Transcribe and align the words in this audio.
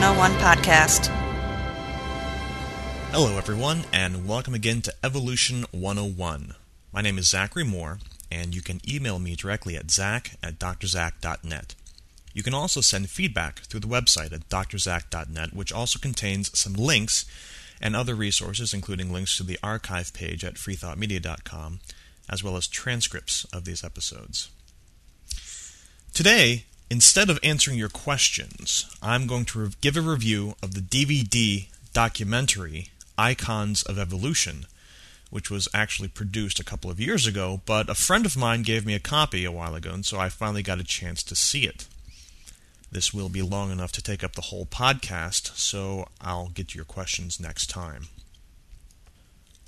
101 0.00 0.32
podcast. 0.40 1.08
Hello, 3.12 3.36
everyone, 3.36 3.84
and 3.92 4.26
welcome 4.26 4.54
again 4.54 4.80
to 4.80 4.94
Evolution 5.04 5.66
101. 5.72 6.54
My 6.90 7.02
name 7.02 7.18
is 7.18 7.28
Zachary 7.28 7.64
Moore, 7.64 7.98
and 8.32 8.54
you 8.54 8.62
can 8.62 8.80
email 8.88 9.18
me 9.18 9.36
directly 9.36 9.76
at 9.76 9.90
zach 9.90 10.38
at 10.42 10.58
drzach.net. 10.58 11.74
You 12.32 12.42
can 12.42 12.54
also 12.54 12.80
send 12.80 13.10
feedback 13.10 13.58
through 13.58 13.80
the 13.80 13.88
website 13.88 14.32
at 14.32 14.48
drzach.net, 14.48 15.52
which 15.52 15.70
also 15.70 15.98
contains 15.98 16.58
some 16.58 16.72
links 16.72 17.26
and 17.78 17.94
other 17.94 18.14
resources, 18.14 18.72
including 18.72 19.12
links 19.12 19.36
to 19.36 19.42
the 19.42 19.58
archive 19.62 20.14
page 20.14 20.46
at 20.46 20.54
freethoughtmedia.com, 20.54 21.80
as 22.26 22.42
well 22.42 22.56
as 22.56 22.66
transcripts 22.66 23.44
of 23.52 23.66
these 23.66 23.84
episodes. 23.84 24.48
Today, 26.14 26.64
instead 26.90 27.30
of 27.30 27.38
answering 27.42 27.78
your 27.78 27.88
questions, 27.88 28.84
I'm 29.00 29.26
going 29.26 29.44
to 29.46 29.70
give 29.80 29.96
a 29.96 30.00
review 30.00 30.54
of 30.62 30.74
the 30.74 30.80
DVD 30.80 31.68
documentary 31.92 32.88
Icons 33.16 33.82
of 33.82 33.98
Evolution, 33.98 34.66
which 35.30 35.50
was 35.50 35.68
actually 35.72 36.08
produced 36.08 36.58
a 36.58 36.64
couple 36.64 36.90
of 36.90 36.98
years 36.98 37.26
ago, 37.26 37.60
but 37.64 37.88
a 37.88 37.94
friend 37.94 38.26
of 38.26 38.36
mine 38.36 38.62
gave 38.62 38.84
me 38.84 38.94
a 38.94 39.00
copy 39.00 39.44
a 39.44 39.52
while 39.52 39.74
ago, 39.74 39.92
and 39.92 40.04
so 40.04 40.18
I 40.18 40.28
finally 40.28 40.62
got 40.62 40.80
a 40.80 40.84
chance 40.84 41.22
to 41.24 41.36
see 41.36 41.64
it. 41.64 41.86
This 42.90 43.14
will 43.14 43.28
be 43.28 43.42
long 43.42 43.70
enough 43.70 43.92
to 43.92 44.02
take 44.02 44.24
up 44.24 44.32
the 44.32 44.42
whole 44.42 44.66
podcast, 44.66 45.56
so 45.56 46.08
I'll 46.20 46.48
get 46.48 46.68
to 46.68 46.76
your 46.76 46.84
questions 46.84 47.38
next 47.38 47.68
time. 47.68 48.08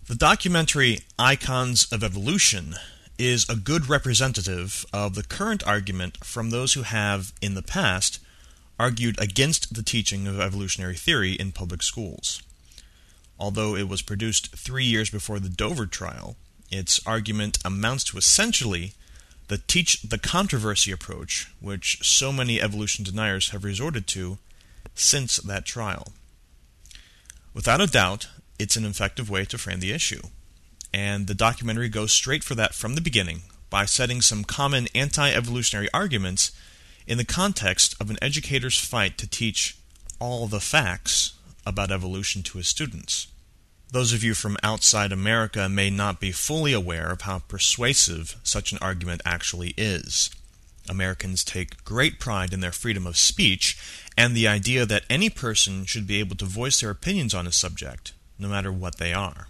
The 0.08 0.16
documentary 0.16 1.00
Icons 1.18 1.90
of 1.92 2.02
Evolution 2.02 2.74
is 3.26 3.48
a 3.48 3.56
good 3.56 3.88
representative 3.88 4.84
of 4.92 5.14
the 5.14 5.22
current 5.22 5.66
argument 5.66 6.24
from 6.24 6.50
those 6.50 6.72
who 6.72 6.82
have, 6.82 7.32
in 7.40 7.54
the 7.54 7.62
past, 7.62 8.18
argued 8.78 9.20
against 9.20 9.74
the 9.74 9.82
teaching 9.82 10.26
of 10.26 10.40
evolutionary 10.40 10.96
theory 10.96 11.32
in 11.32 11.52
public 11.52 11.82
schools. 11.82 12.42
Although 13.38 13.76
it 13.76 13.88
was 13.88 14.02
produced 14.02 14.56
three 14.56 14.84
years 14.84 15.10
before 15.10 15.40
the 15.40 15.48
Dover 15.48 15.86
trial, 15.86 16.36
its 16.70 17.00
argument 17.06 17.58
amounts 17.64 18.04
to 18.04 18.18
essentially 18.18 18.94
the 19.48 19.58
teach 19.58 20.02
the 20.02 20.18
controversy 20.18 20.90
approach, 20.90 21.52
which 21.60 21.98
so 22.02 22.32
many 22.32 22.60
evolution 22.60 23.04
deniers 23.04 23.50
have 23.50 23.64
resorted 23.64 24.06
to 24.08 24.38
since 24.94 25.36
that 25.36 25.64
trial. 25.64 26.12
Without 27.54 27.80
a 27.80 27.86
doubt, 27.86 28.28
it's 28.58 28.76
an 28.76 28.84
effective 28.84 29.28
way 29.28 29.44
to 29.44 29.58
frame 29.58 29.80
the 29.80 29.92
issue 29.92 30.22
and 30.92 31.26
the 31.26 31.34
documentary 31.34 31.88
goes 31.88 32.12
straight 32.12 32.44
for 32.44 32.54
that 32.54 32.74
from 32.74 32.94
the 32.94 33.00
beginning 33.00 33.42
by 33.70 33.84
setting 33.84 34.20
some 34.20 34.44
common 34.44 34.88
anti 34.94 35.30
evolutionary 35.30 35.88
arguments 35.94 36.52
in 37.06 37.18
the 37.18 37.24
context 37.24 37.96
of 38.00 38.10
an 38.10 38.18
educator's 38.20 38.78
fight 38.78 39.18
to 39.18 39.28
teach 39.28 39.78
all 40.18 40.46
the 40.46 40.60
facts 40.60 41.34
about 41.66 41.90
evolution 41.90 42.42
to 42.42 42.58
his 42.58 42.68
students. 42.68 43.28
Those 43.90 44.12
of 44.12 44.24
you 44.24 44.34
from 44.34 44.56
outside 44.62 45.12
America 45.12 45.68
may 45.68 45.90
not 45.90 46.20
be 46.20 46.32
fully 46.32 46.72
aware 46.72 47.10
of 47.10 47.22
how 47.22 47.40
persuasive 47.40 48.36
such 48.42 48.72
an 48.72 48.78
argument 48.80 49.20
actually 49.24 49.74
is. 49.76 50.30
Americans 50.88 51.44
take 51.44 51.84
great 51.84 52.18
pride 52.18 52.52
in 52.52 52.60
their 52.60 52.72
freedom 52.72 53.06
of 53.06 53.16
speech 53.16 53.78
and 54.16 54.34
the 54.34 54.48
idea 54.48 54.86
that 54.86 55.04
any 55.08 55.30
person 55.30 55.84
should 55.84 56.06
be 56.06 56.20
able 56.20 56.36
to 56.36 56.44
voice 56.44 56.80
their 56.80 56.90
opinions 56.90 57.34
on 57.34 57.46
a 57.46 57.52
subject, 57.52 58.12
no 58.38 58.48
matter 58.48 58.72
what 58.72 58.98
they 58.98 59.12
are. 59.12 59.46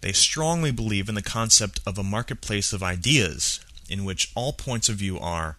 They 0.00 0.12
strongly 0.12 0.70
believe 0.70 1.08
in 1.08 1.14
the 1.14 1.22
concept 1.22 1.80
of 1.86 1.98
a 1.98 2.02
marketplace 2.02 2.72
of 2.72 2.82
ideas, 2.82 3.60
in 3.88 4.04
which 4.04 4.30
all 4.34 4.52
points 4.52 4.88
of 4.88 4.96
view 4.96 5.18
are, 5.18 5.56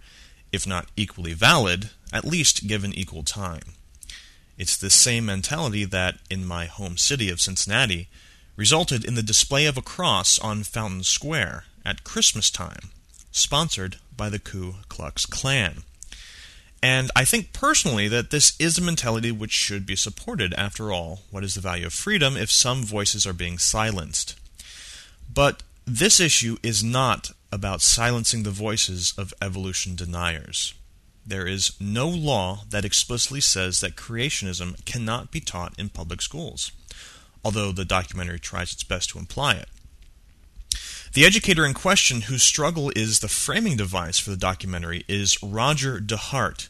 if 0.51 0.65
not 0.65 0.89
equally 0.95 1.33
valid, 1.33 1.91
at 2.11 2.25
least 2.25 2.67
given 2.67 2.93
equal 2.93 3.23
time. 3.23 3.75
It's 4.57 4.77
this 4.77 4.95
same 4.95 5.25
mentality 5.25 5.85
that, 5.85 6.17
in 6.29 6.45
my 6.45 6.65
home 6.65 6.97
city 6.97 7.29
of 7.29 7.41
Cincinnati, 7.41 8.09
resulted 8.55 9.05
in 9.05 9.15
the 9.15 9.23
display 9.23 9.65
of 9.65 9.77
a 9.77 9.81
cross 9.81 10.37
on 10.39 10.63
Fountain 10.63 11.03
Square 11.03 11.65
at 11.85 12.03
Christmas 12.03 12.51
time, 12.51 12.91
sponsored 13.31 13.97
by 14.15 14.29
the 14.29 14.39
Ku 14.39 14.75
Klux 14.89 15.25
Klan. 15.25 15.83
And 16.83 17.11
I 17.15 17.25
think 17.25 17.53
personally 17.53 18.07
that 18.07 18.31
this 18.31 18.55
is 18.59 18.77
a 18.77 18.81
mentality 18.81 19.31
which 19.31 19.51
should 19.51 19.85
be 19.85 19.95
supported. 19.95 20.53
After 20.55 20.91
all, 20.91 21.21
what 21.29 21.43
is 21.43 21.53
the 21.53 21.61
value 21.61 21.85
of 21.85 21.93
freedom 21.93 22.35
if 22.35 22.49
some 22.49 22.83
voices 22.83 23.27
are 23.27 23.33
being 23.33 23.59
silenced? 23.59 24.39
But 25.31 25.61
this 25.85 26.19
issue 26.19 26.57
is 26.63 26.83
not 26.83 27.31
about 27.51 27.81
silencing 27.81 28.43
the 28.43 28.49
voices 28.49 29.13
of 29.17 29.33
evolution 29.41 29.95
deniers. 29.95 30.73
There 31.25 31.45
is 31.45 31.79
no 31.79 32.07
law 32.07 32.63
that 32.69 32.85
explicitly 32.85 33.41
says 33.41 33.79
that 33.81 33.95
creationism 33.95 34.83
cannot 34.85 35.31
be 35.31 35.39
taught 35.39 35.77
in 35.77 35.89
public 35.89 36.21
schools, 36.21 36.71
although 37.45 37.71
the 37.71 37.85
documentary 37.85 38.39
tries 38.39 38.73
its 38.73 38.83
best 38.83 39.11
to 39.11 39.19
imply 39.19 39.53
it. 39.53 39.69
The 41.13 41.25
educator 41.25 41.65
in 41.65 41.73
question, 41.73 42.21
whose 42.21 42.41
struggle 42.41 42.91
is 42.95 43.19
the 43.19 43.27
framing 43.27 43.75
device 43.75 44.17
for 44.17 44.29
the 44.29 44.37
documentary, 44.37 45.03
is 45.07 45.37
Roger 45.43 45.99
DeHart, 45.99 46.69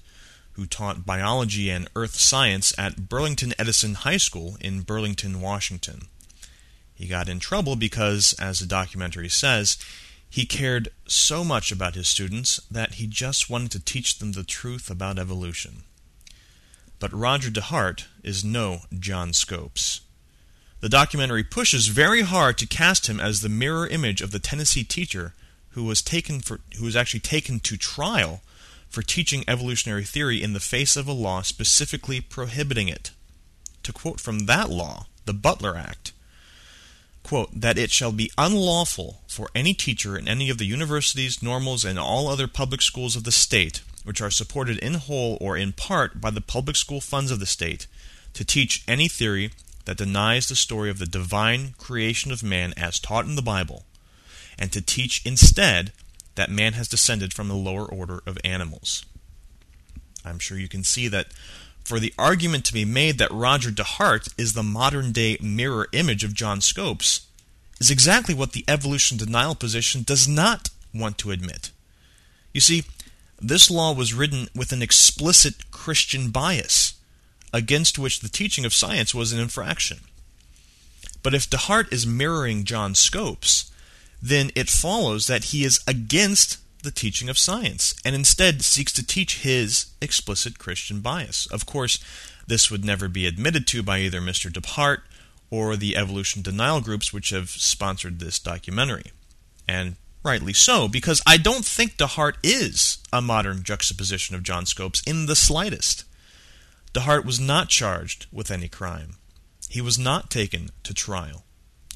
who 0.53 0.65
taught 0.65 1.05
biology 1.05 1.69
and 1.69 1.89
earth 1.95 2.15
science 2.15 2.73
at 2.77 3.09
Burlington 3.09 3.53
Edison 3.57 3.95
High 3.95 4.17
School 4.17 4.57
in 4.59 4.81
Burlington, 4.81 5.41
Washington. 5.41 6.07
He 6.93 7.07
got 7.07 7.29
in 7.29 7.39
trouble 7.39 7.75
because, 7.75 8.33
as 8.39 8.59
the 8.59 8.65
documentary 8.65 9.29
says, 9.29 9.77
he 10.29 10.45
cared 10.45 10.89
so 11.07 11.43
much 11.43 11.71
about 11.71 11.95
his 11.95 12.07
students 12.07 12.61
that 12.69 12.93
he 12.95 13.07
just 13.07 13.49
wanted 13.49 13.71
to 13.71 13.79
teach 13.79 14.19
them 14.19 14.31
the 14.33 14.43
truth 14.43 14.89
about 14.89 15.19
evolution. 15.19 15.83
But 16.99 17.11
Roger 17.11 17.49
DeHart 17.49 18.05
is 18.23 18.45
no 18.45 18.81
John 18.97 19.33
Scopes. 19.33 20.01
The 20.79 20.89
documentary 20.89 21.43
pushes 21.43 21.87
very 21.87 22.21
hard 22.21 22.57
to 22.59 22.67
cast 22.67 23.07
him 23.07 23.19
as 23.19 23.41
the 23.41 23.49
mirror 23.49 23.87
image 23.87 24.21
of 24.21 24.31
the 24.31 24.39
Tennessee 24.39 24.83
teacher 24.83 25.33
who 25.69 25.83
was 25.83 26.01
taken 26.01 26.39
for 26.39 26.59
who 26.77 26.85
was 26.85 26.95
actually 26.95 27.19
taken 27.19 27.59
to 27.61 27.77
trial 27.77 28.41
for 28.91 29.01
teaching 29.01 29.45
evolutionary 29.47 30.03
theory 30.03 30.43
in 30.43 30.53
the 30.53 30.59
face 30.59 30.95
of 30.95 31.07
a 31.07 31.13
law 31.13 31.41
specifically 31.41 32.19
prohibiting 32.21 32.89
it. 32.89 33.11
To 33.83 33.93
quote 33.93 34.19
from 34.19 34.45
that 34.45 34.69
law, 34.69 35.07
the 35.25 35.33
Butler 35.33 35.75
Act, 35.77 36.11
quote, 37.23 37.49
that 37.59 37.77
it 37.77 37.89
shall 37.89 38.11
be 38.11 38.31
unlawful 38.37 39.21
for 39.27 39.49
any 39.55 39.73
teacher 39.73 40.17
in 40.17 40.27
any 40.27 40.49
of 40.49 40.57
the 40.57 40.65
universities, 40.65 41.41
normals, 41.41 41.85
and 41.85 41.97
all 41.97 42.27
other 42.27 42.47
public 42.47 42.81
schools 42.81 43.15
of 43.15 43.23
the 43.23 43.31
state, 43.31 43.81
which 44.03 44.21
are 44.21 44.29
supported 44.29 44.77
in 44.79 44.95
whole 44.95 45.37
or 45.39 45.55
in 45.55 45.71
part 45.71 46.19
by 46.19 46.29
the 46.29 46.41
public 46.41 46.75
school 46.75 46.99
funds 46.99 47.31
of 47.31 47.39
the 47.39 47.45
state, 47.45 47.87
to 48.33 48.43
teach 48.43 48.83
any 48.87 49.07
theory 49.07 49.51
that 49.85 49.97
denies 49.97 50.47
the 50.47 50.55
story 50.55 50.89
of 50.89 50.99
the 50.99 51.05
divine 51.05 51.73
creation 51.77 52.31
of 52.31 52.43
man 52.43 52.73
as 52.75 52.99
taught 52.99 53.25
in 53.25 53.35
the 53.35 53.41
Bible, 53.41 53.85
and 54.59 54.71
to 54.71 54.81
teach 54.81 55.25
instead 55.25 55.91
that 56.41 56.49
man 56.49 56.73
has 56.73 56.87
descended 56.87 57.31
from 57.35 57.47
the 57.47 57.53
lower 57.53 57.85
order 57.85 58.23
of 58.25 58.35
animals. 58.43 59.05
I'm 60.25 60.39
sure 60.39 60.57
you 60.57 60.67
can 60.67 60.83
see 60.83 61.07
that 61.07 61.27
for 61.83 61.99
the 61.99 62.15
argument 62.17 62.65
to 62.65 62.73
be 62.73 62.83
made 62.83 63.19
that 63.19 63.29
Roger 63.29 63.69
DeHart 63.69 64.33
is 64.39 64.53
the 64.53 64.63
modern 64.63 65.11
day 65.11 65.37
mirror 65.39 65.87
image 65.91 66.23
of 66.23 66.33
John 66.33 66.59
Scopes 66.59 67.27
is 67.79 67.91
exactly 67.91 68.33
what 68.33 68.53
the 68.53 68.65
evolution 68.67 69.17
denial 69.17 69.53
position 69.53 70.01
does 70.01 70.27
not 70.27 70.71
want 70.95 71.19
to 71.19 71.29
admit. 71.29 71.69
You 72.55 72.61
see, 72.61 72.85
this 73.39 73.69
law 73.69 73.93
was 73.93 74.15
written 74.15 74.47
with 74.55 74.71
an 74.71 74.81
explicit 74.81 75.69
Christian 75.69 76.31
bias, 76.31 76.95
against 77.53 77.99
which 77.99 78.21
the 78.21 78.29
teaching 78.29 78.65
of 78.65 78.73
science 78.73 79.13
was 79.13 79.31
an 79.31 79.39
infraction. 79.39 79.99
But 81.21 81.35
if 81.35 81.47
DeHart 81.47 81.93
is 81.93 82.07
mirroring 82.07 82.63
John 82.63 82.95
Scopes, 82.95 83.70
then 84.21 84.51
it 84.55 84.69
follows 84.69 85.27
that 85.27 85.45
he 85.45 85.63
is 85.63 85.79
against 85.87 86.57
the 86.83 86.91
teaching 86.91 87.29
of 87.29 87.37
science 87.37 87.95
and 88.03 88.15
instead 88.15 88.63
seeks 88.63 88.91
to 88.93 89.05
teach 89.05 89.39
his 89.39 89.87
explicit 90.01 90.59
Christian 90.59 90.99
bias. 90.99 91.47
Of 91.47 91.65
course, 91.65 91.99
this 92.47 92.71
would 92.71 92.83
never 92.83 93.07
be 93.07 93.27
admitted 93.27 93.67
to 93.67 93.83
by 93.83 93.99
either 93.99 94.19
Mr. 94.21 94.51
DeHart 94.51 95.01
or 95.49 95.75
the 95.75 95.95
evolution 95.95 96.41
denial 96.41 96.81
groups 96.81 97.13
which 97.13 97.29
have 97.29 97.49
sponsored 97.49 98.19
this 98.19 98.39
documentary. 98.39 99.11
And 99.67 99.95
rightly 100.23 100.53
so, 100.53 100.87
because 100.87 101.21
I 101.25 101.37
don't 101.37 101.65
think 101.65 101.97
DeHart 101.97 102.35
is 102.43 102.99
a 103.11 103.21
modern 103.21 103.63
juxtaposition 103.63 104.35
of 104.35 104.43
John 104.43 104.65
Scopes 104.65 105.01
in 105.05 105.25
the 105.25 105.35
slightest. 105.35 106.05
DeHart 106.93 107.25
was 107.25 107.39
not 107.39 107.69
charged 107.69 108.27
with 108.31 108.51
any 108.51 108.67
crime. 108.67 109.15
He 109.69 109.81
was 109.81 109.97
not 109.97 110.29
taken 110.29 110.69
to 110.83 110.93
trial. 110.93 111.45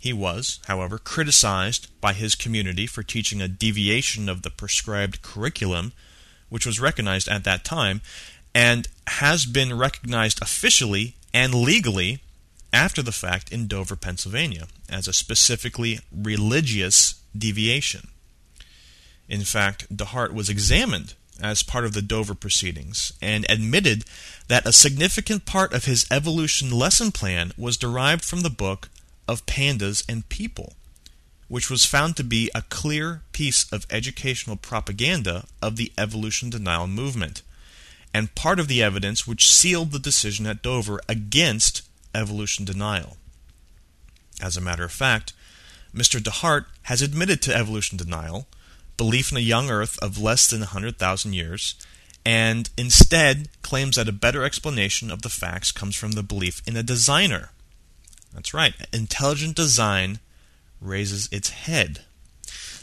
He 0.06 0.14
was, 0.14 0.60
however, 0.68 1.00
criticized 1.00 1.88
by 2.00 2.14
his 2.14 2.36
community 2.36 2.86
for 2.86 3.02
teaching 3.02 3.42
a 3.42 3.48
deviation 3.48 4.30
of 4.30 4.44
the 4.44 4.52
prescribed 4.52 5.24
curriculum, 5.24 5.94
which 6.48 6.64
was 6.64 6.80
recognized 6.80 7.28
at 7.28 7.44
that 7.46 7.64
time, 7.66 8.02
and 8.54 8.88
has 9.08 9.48
been 9.48 9.76
recognized 9.76 10.40
officially 10.44 11.16
and 11.34 11.56
legally 11.56 12.20
after 12.72 13.02
the 13.02 13.12
fact 13.12 13.52
in 13.52 13.66
Dover, 13.66 13.96
Pennsylvania, 13.96 14.68
as 14.88 15.08
a 15.08 15.12
specifically 15.12 16.02
religious 16.16 17.16
deviation. 17.36 18.10
In 19.28 19.42
fact, 19.42 19.92
DeHart 19.92 20.36
was 20.36 20.50
examined 20.50 21.16
as 21.42 21.64
part 21.64 21.84
of 21.84 21.94
the 21.94 22.04
Dover 22.04 22.36
proceedings 22.36 23.12
and 23.24 23.44
admitted 23.50 24.04
that 24.50 24.68
a 24.68 24.72
significant 24.72 25.48
part 25.48 25.74
of 25.74 25.86
his 25.86 26.06
evolution 26.12 26.70
lesson 26.70 27.12
plan 27.12 27.54
was 27.58 27.76
derived 27.76 28.24
from 28.24 28.42
the 28.42 28.52
book 28.52 28.90
of 29.28 29.46
Pandas 29.46 30.04
and 30.08 30.28
People, 30.30 30.74
which 31.48 31.70
was 31.70 31.86
found 31.86 32.16
to 32.18 32.24
be 32.24 32.50
a 32.54 32.64
clear 32.64 33.22
piece 33.32 33.72
of 33.72 33.86
educational 33.90 34.56
propaganda 34.56 35.46
of 35.62 35.76
the 35.76 35.92
evolution 35.98 36.50
denial 36.50 36.88
movement, 36.88 37.42
and 38.14 38.36
part 38.36 38.60
of 38.60 38.68
the 38.68 38.82
evidence 38.82 39.28
which 39.28 39.52
sealed 39.52 39.92
the 39.92 40.00
decision 40.00 40.48
at 40.48 40.62
Dover 40.62 41.00
against 41.08 41.82
evolution 42.14 42.66
denial. 42.66 43.18
As 44.42 44.58
a 44.58 44.62
matter 44.62 44.84
of 44.84 44.92
fact, 44.92 45.34
Mr. 45.94 46.20
DeHart 46.20 46.66
has 46.84 47.02
admitted 47.02 47.42
to 47.42 47.56
evolution 47.56 47.98
denial, 47.98 48.48
belief 48.98 49.32
in 49.32 49.38
a 49.38 49.42
young 49.42 49.70
Earth 49.70 49.98
of 50.00 50.18
less 50.18 50.48
than 50.48 50.60
100,000 50.62 51.34
years, 51.34 51.76
and 52.26 52.70
instead 52.78 53.50
claims 53.62 53.96
that 53.96 54.10
a 54.10 54.14
better 54.14 54.44
explanation 54.44 55.12
of 55.12 55.22
the 55.22 55.30
facts 55.30 55.72
comes 55.72 55.96
from 55.96 56.14
the 56.14 56.24
belief 56.24 56.62
in 56.66 56.76
a 56.76 56.84
designer. 56.84 57.52
That's 58.36 58.54
right, 58.54 58.74
intelligent 58.92 59.56
design 59.56 60.20
raises 60.82 61.30
its 61.32 61.50
head. 61.50 62.02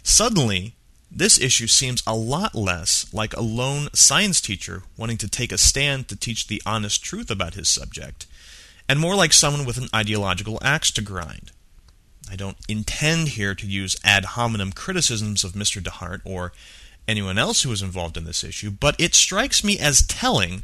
Suddenly, 0.03 0.75
this 1.11 1.39
issue 1.39 1.67
seems 1.67 2.03
a 2.07 2.17
lot 2.17 2.55
less 2.55 3.13
like 3.13 3.37
a 3.37 3.43
lone 3.43 3.89
science 3.93 4.41
teacher 4.41 4.83
wanting 4.97 5.19
to 5.19 5.29
take 5.29 5.53
a 5.53 5.59
stand 5.59 6.09
to 6.09 6.17
teach 6.17 6.47
the 6.47 6.63
honest 6.65 7.05
truth 7.05 7.31
about 7.31 7.53
his 7.53 7.69
subject, 7.69 8.27
and 8.89 8.99
more 8.99 9.15
like 9.15 9.35
someone 9.35 9.67
with 9.67 9.77
an 9.77 9.89
ideological 9.95 10.59
axe 10.63 10.91
to 10.93 11.03
grind. 11.03 11.53
I 12.31 12.37
don't 12.37 12.57
intend 12.67 13.29
here 13.29 13.55
to 13.55 13.67
use 13.67 13.97
ad 14.03 14.25
hominem 14.25 14.73
criticisms 14.73 15.45
of 15.45 15.53
Mr. 15.53 15.83
DeHart 15.83 16.23
or 16.25 16.53
anyone 17.07 17.37
else 17.37 17.63
who 17.63 17.69
was 17.69 17.83
involved 17.83 18.17
in 18.17 18.25
this 18.25 18.43
issue, 18.43 18.71
but 18.71 18.99
it 18.99 19.15
strikes 19.15 19.63
me 19.63 19.79
as 19.79 20.07
telling 20.07 20.63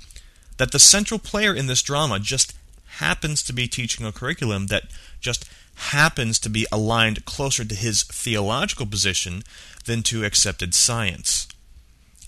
that 0.56 0.72
the 0.72 0.78
central 0.78 1.20
player 1.20 1.54
in 1.54 1.66
this 1.66 1.82
drama 1.82 2.18
just 2.18 2.54
happens 2.96 3.42
to 3.44 3.52
be 3.52 3.68
teaching 3.68 4.04
a 4.04 4.12
curriculum 4.12 4.66
that 4.66 4.84
just 5.20 5.48
happens 5.74 6.38
to 6.40 6.50
be 6.50 6.66
aligned 6.72 7.24
closer 7.24 7.64
to 7.64 7.74
his 7.74 8.02
theological 8.02 8.86
position 8.86 9.42
than 9.84 10.02
to 10.02 10.24
accepted 10.24 10.74
science. 10.74 11.46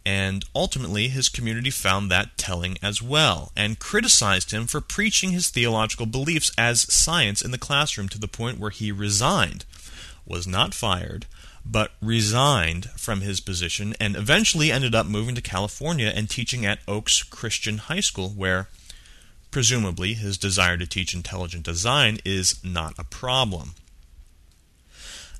And 0.06 0.44
ultimately, 0.54 1.08
his 1.08 1.28
community 1.28 1.70
found 1.70 2.10
that 2.10 2.38
telling 2.38 2.78
as 2.82 3.02
well, 3.02 3.52
and 3.54 3.78
criticized 3.78 4.50
him 4.50 4.66
for 4.66 4.80
preaching 4.80 5.30
his 5.30 5.50
theological 5.50 6.06
beliefs 6.06 6.52
as 6.56 6.92
science 6.92 7.42
in 7.42 7.50
the 7.50 7.58
classroom 7.58 8.08
to 8.10 8.18
the 8.18 8.28
point 8.28 8.58
where 8.58 8.70
he 8.70 8.90
resigned, 8.92 9.66
was 10.24 10.46
not 10.46 10.72
fired, 10.72 11.26
but 11.66 11.92
resigned 12.00 12.86
from 12.90 13.20
his 13.20 13.40
position, 13.40 13.94
and 14.00 14.16
eventually 14.16 14.72
ended 14.72 14.94
up 14.94 15.06
moving 15.06 15.34
to 15.34 15.42
California 15.42 16.10
and 16.14 16.30
teaching 16.30 16.64
at 16.64 16.80
Oaks 16.88 17.22
Christian 17.22 17.78
High 17.78 18.00
School, 18.00 18.30
where 18.30 18.68
presumably 19.50 20.14
his 20.14 20.38
desire 20.38 20.76
to 20.76 20.86
teach 20.86 21.14
intelligent 21.14 21.64
design 21.64 22.18
is 22.24 22.62
not 22.64 22.94
a 22.98 23.04
problem. 23.04 23.74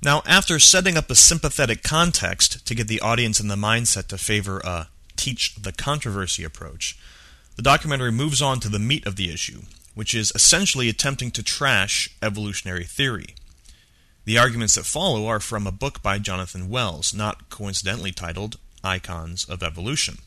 Now, 0.03 0.23
after 0.27 0.59
setting 0.59 0.97
up 0.97 1.11
a 1.11 1.15
sympathetic 1.15 1.83
context 1.83 2.65
to 2.67 2.75
get 2.75 2.89
the 2.89 3.01
audience 3.01 3.39
in 3.39 3.49
the 3.49 3.57
mindset 3.57 4.07
to 4.09 4.19
favor 4.19 4.61
a 4.65 4.89
teach 5.17 5.57
the 5.57 5.73
controversy 5.73 6.43
approach, 6.43 6.99
the 7.57 7.63
documentary 7.63 8.11
moves 8.11 8.41
on 8.41 8.61
to 8.61 8.71
the 8.71 8.79
meat 8.79 9.07
of 9.07 9.17
the 9.17 9.31
issue, 9.31 9.63
which 9.95 10.15
is 10.15 10.33
essentially 10.35 10.89
attempting 10.89 11.31
to 11.33 11.43
trash 11.43 12.09
evolutionary 12.23 12.85
theory. 12.85 13.35
The 14.25 14.39
arguments 14.39 14.77
that 14.77 14.87
follow 14.87 15.27
are 15.27 15.41
from 15.41 15.67
a 15.67 15.73
book 15.73 16.03
by 16.03 16.19
Jonathan 16.19 16.71
Wells, 16.71 17.13
not 17.13 17.51
coincidentally 17.51 18.13
titled 18.13 18.57
Icons 18.83 19.45
of 19.45 19.63
Evolution. 19.63 20.19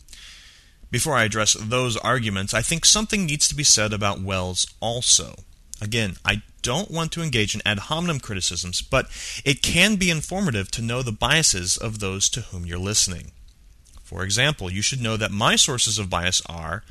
Before 0.94 1.16
I 1.16 1.24
address 1.24 1.54
those 1.54 1.98
arguments, 1.98 2.54
I 2.54 2.62
think 2.62 2.86
something 2.86 3.26
needs 3.26 3.48
to 3.48 3.56
be 3.56 3.64
said 3.64 3.94
about 3.94 4.22
Wells 4.22 4.68
also. 4.80 5.34
Again, 5.82 6.18
I 6.24 6.44
don't 6.62 6.92
want 6.92 7.12
to 7.14 7.24
engage 7.24 7.56
in 7.56 7.64
ad 7.66 7.80
hominem 7.80 8.20
criticisms, 8.20 8.84
but 8.84 9.08
it 9.44 9.64
can 9.64 9.96
be 9.96 10.12
informative 10.12 10.70
to 10.70 10.84
know 10.84 11.02
the 11.02 11.12
biases 11.12 11.78
of 11.78 11.98
those 11.98 12.30
to 12.30 12.42
whom 12.42 12.68
you're 12.68 12.78
listening. 12.78 13.32
For 14.04 14.24
example, 14.24 14.72
you 14.72 14.84
should 14.84 15.02
know 15.02 15.18
that 15.18 15.32
my 15.32 15.56
sources 15.56 15.98
of 15.98 16.12
bias 16.12 16.44
are 16.46 16.84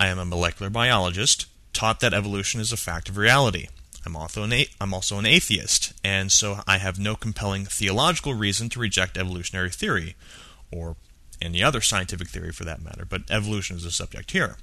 I 0.00 0.08
am 0.08 0.18
a 0.18 0.24
molecular 0.24 0.68
biologist, 0.68 1.46
taught 1.72 2.00
that 2.00 2.12
evolution 2.12 2.60
is 2.60 2.72
a 2.72 2.76
fact 2.76 3.08
of 3.08 3.16
reality. 3.16 3.68
I'm 4.04 4.16
also, 4.16 4.42
an 4.42 4.52
a- 4.52 4.68
I'm 4.80 4.92
also 4.92 5.20
an 5.20 5.26
atheist, 5.26 5.92
and 6.02 6.32
so 6.32 6.62
I 6.66 6.78
have 6.78 6.98
no 6.98 7.14
compelling 7.14 7.64
theological 7.66 8.34
reason 8.34 8.68
to 8.70 8.80
reject 8.80 9.16
evolutionary 9.16 9.70
theory, 9.70 10.16
or 10.72 10.96
any 11.40 11.62
other 11.62 11.80
scientific 11.80 12.28
theory 12.28 12.52
for 12.52 12.64
that 12.64 12.82
matter, 12.82 13.04
but 13.04 13.22
evolution 13.30 13.76
is 13.76 13.84
the 13.84 13.90
subject 13.90 14.30
here. 14.30 14.56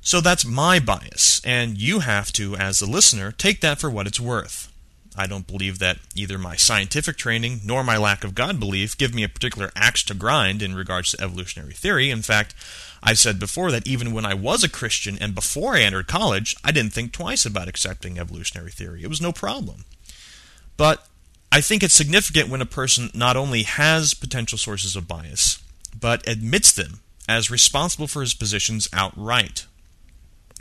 So 0.00 0.20
that's 0.20 0.46
my 0.46 0.80
bias, 0.80 1.42
and 1.44 1.76
you 1.76 2.00
have 2.00 2.32
to, 2.32 2.56
as 2.56 2.80
a 2.80 2.90
listener, 2.90 3.32
take 3.32 3.60
that 3.60 3.78
for 3.78 3.90
what 3.90 4.06
it's 4.06 4.20
worth. 4.20 4.72
I 5.16 5.26
don't 5.26 5.46
believe 5.46 5.78
that 5.80 5.98
either 6.14 6.38
my 6.38 6.56
scientific 6.56 7.16
training 7.16 7.60
nor 7.64 7.82
my 7.84 7.96
lack 7.96 8.24
of 8.24 8.34
God 8.34 8.60
belief 8.60 8.96
give 8.96 9.14
me 9.14 9.24
a 9.24 9.28
particular 9.28 9.70
axe 9.74 10.02
to 10.04 10.14
grind 10.14 10.62
in 10.62 10.74
regards 10.74 11.10
to 11.10 11.22
evolutionary 11.22 11.74
theory. 11.74 12.10
In 12.10 12.22
fact, 12.22 12.54
I've 13.02 13.18
said 13.18 13.38
before 13.38 13.70
that 13.72 13.86
even 13.86 14.12
when 14.12 14.24
I 14.24 14.34
was 14.34 14.62
a 14.62 14.68
Christian 14.68 15.18
and 15.20 15.34
before 15.34 15.74
I 15.74 15.82
entered 15.82 16.06
college, 16.06 16.56
I 16.64 16.70
didn't 16.70 16.92
think 16.92 17.12
twice 17.12 17.44
about 17.44 17.68
accepting 17.68 18.18
evolutionary 18.18 18.70
theory. 18.70 19.02
It 19.02 19.08
was 19.08 19.20
no 19.20 19.32
problem. 19.32 19.84
But 20.76 21.06
I 21.52 21.60
think 21.60 21.82
it's 21.82 21.94
significant 21.94 22.48
when 22.48 22.62
a 22.62 22.66
person 22.66 23.10
not 23.12 23.36
only 23.36 23.64
has 23.64 24.14
potential 24.14 24.58
sources 24.58 24.94
of 24.94 25.08
bias, 25.08 25.60
but 25.98 26.26
admits 26.26 26.72
them 26.72 27.00
as 27.28 27.50
responsible 27.50 28.06
for 28.06 28.20
his 28.20 28.34
positions 28.34 28.88
outright. 28.92 29.66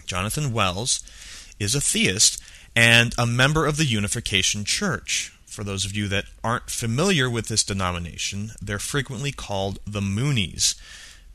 Jonathan 0.05 0.53
Wells 0.53 1.03
is 1.59 1.75
a 1.75 1.81
theist 1.81 2.41
and 2.75 3.13
a 3.17 3.25
member 3.25 3.65
of 3.65 3.77
the 3.77 3.85
Unification 3.85 4.63
Church. 4.63 5.33
For 5.45 5.63
those 5.63 5.83
of 5.83 5.95
you 5.95 6.07
that 6.07 6.25
aren't 6.43 6.69
familiar 6.69 7.29
with 7.29 7.47
this 7.47 7.63
denomination, 7.63 8.51
they're 8.61 8.79
frequently 8.79 9.31
called 9.31 9.79
the 9.85 9.99
Moonies 9.99 10.75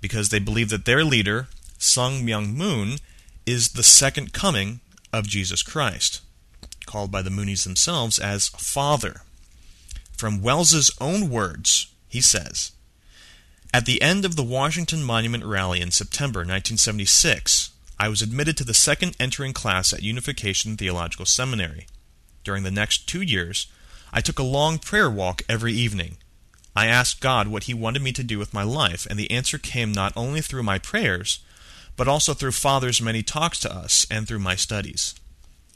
because 0.00 0.28
they 0.28 0.38
believe 0.38 0.70
that 0.70 0.84
their 0.84 1.04
leader, 1.04 1.48
Sun 1.78 2.24
Myung 2.24 2.54
Moon, 2.54 2.98
is 3.44 3.70
the 3.70 3.82
second 3.82 4.32
coming 4.32 4.80
of 5.12 5.26
Jesus 5.26 5.62
Christ, 5.62 6.20
called 6.86 7.10
by 7.10 7.22
the 7.22 7.30
Moonies 7.30 7.64
themselves 7.64 8.18
as 8.18 8.48
Father. 8.48 9.22
From 10.16 10.42
Wells's 10.42 10.90
own 11.00 11.28
words, 11.28 11.88
he 12.08 12.20
says, 12.20 12.72
At 13.74 13.86
the 13.86 14.00
end 14.00 14.24
of 14.24 14.36
the 14.36 14.44
Washington 14.44 15.02
Monument 15.02 15.44
Rally 15.44 15.80
in 15.80 15.90
September 15.90 16.42
1976, 16.42 17.72
I 17.98 18.08
was 18.08 18.22
admitted 18.22 18.56
to 18.58 18.64
the 18.64 18.72
second 18.72 19.16
entering 19.18 19.52
class 19.52 19.92
at 19.92 20.04
Unification 20.04 20.76
Theological 20.76 21.26
Seminary. 21.26 21.88
During 22.44 22.62
the 22.62 22.70
next 22.70 23.08
two 23.08 23.20
years, 23.20 23.66
I 24.12 24.20
took 24.20 24.38
a 24.38 24.44
long 24.44 24.78
prayer 24.78 25.10
walk 25.10 25.42
every 25.48 25.72
evening. 25.72 26.18
I 26.76 26.86
asked 26.86 27.20
God 27.20 27.48
what 27.48 27.64
He 27.64 27.74
wanted 27.74 28.00
me 28.00 28.12
to 28.12 28.22
do 28.22 28.38
with 28.38 28.54
my 28.54 28.62
life, 28.62 29.08
and 29.10 29.18
the 29.18 29.32
answer 29.32 29.58
came 29.58 29.90
not 29.90 30.12
only 30.16 30.40
through 30.40 30.62
my 30.62 30.78
prayers, 30.78 31.40
but 31.96 32.06
also 32.06 32.32
through 32.32 32.52
Father's 32.52 33.02
many 33.02 33.24
talks 33.24 33.58
to 33.58 33.74
us 33.74 34.06
and 34.08 34.28
through 34.28 34.38
my 34.38 34.54
studies. 34.54 35.16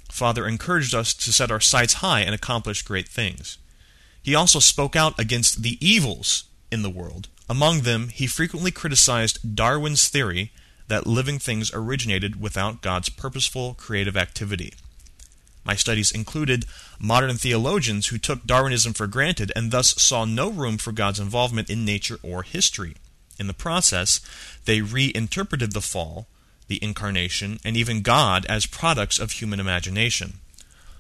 Father 0.09 0.47
encouraged 0.47 0.95
us 0.95 1.13
to 1.15 1.33
set 1.33 1.51
our 1.51 1.59
sights 1.59 1.95
high 1.95 2.21
and 2.21 2.33
accomplish 2.33 2.83
great 2.83 3.09
things. 3.09 3.59
He 4.23 4.37
also 4.37 4.61
spoke 4.61 4.95
out 4.95 5.19
against 5.19 5.65
the 5.65 5.85
evils 5.85 6.45
in 6.71 6.83
the 6.83 6.91
world. 6.91 7.27
Among 7.49 7.81
them, 7.81 8.09
he 8.09 8.27
frequently 8.27 8.71
criticized 8.71 9.57
Darwin's 9.57 10.09
theory 10.09 10.53
that 10.89 11.07
living 11.07 11.39
things 11.39 11.73
originated 11.73 12.41
without 12.41 12.83
God's 12.83 13.09
purposeful 13.09 13.75
creative 13.75 14.17
activity. 14.17 14.75
My 15.65 15.75
studies 15.75 16.11
included 16.11 16.65
modern 16.99 17.37
theologians 17.37 18.07
who 18.07 18.19
took 18.19 18.47
Darwinism 18.47 18.95
for 18.95 19.07
granted 19.07 19.53
and 19.55 19.71
thus 19.71 20.01
saw 20.01 20.25
no 20.25 20.51
room 20.51 20.79
for 20.79 20.93
God's 20.93 21.21
involvement 21.21 21.69
in 21.69 21.85
nature 21.85 22.19
or 22.23 22.43
history. 22.43 22.95
In 23.39 23.47
the 23.47 23.55
process, 23.55 24.21
they 24.65 24.81
reinterpreted 24.81 25.73
the 25.73 25.83
fall, 25.83 26.27
the 26.69 26.83
incarnation, 26.83 27.61
and 27.65 27.77
even 27.77 28.03
God 28.03 28.47
as 28.47 28.67
products 28.67 29.19
of 29.19 29.33
human 29.33 29.61
imagination. 29.61 30.41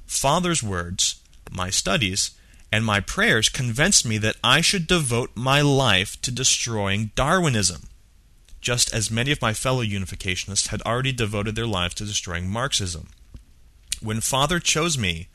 Father's 0.07 0.63
words, 0.63 1.21
my 1.51 1.71
studies, 1.71 2.33
and 2.71 2.85
my 2.85 3.01
prayers 3.01 3.49
convinced 3.49 4.05
me 4.07 4.19
that 4.19 4.37
I 4.45 4.61
should 4.61 4.87
devote 4.87 5.31
my 5.35 5.61
life 5.61 6.21
to 6.23 6.31
destroying 6.31 7.11
Darwinism 7.15 7.89
just 8.61 8.93
as 8.93 9.11
many 9.11 9.31
of 9.31 9.41
my 9.41 9.53
fellow 9.53 9.83
unificationists 9.83 10.69
had 10.69 10.83
already 10.83 11.13
devoted 11.13 11.55
their 11.55 11.67
lives 11.67 11.95
to 11.95 12.05
destroying 12.05 12.51
Marxism. 12.51 13.09
When 14.03 14.21
Father 14.21 14.61
chose 14.61 14.99
me, 14.99 15.29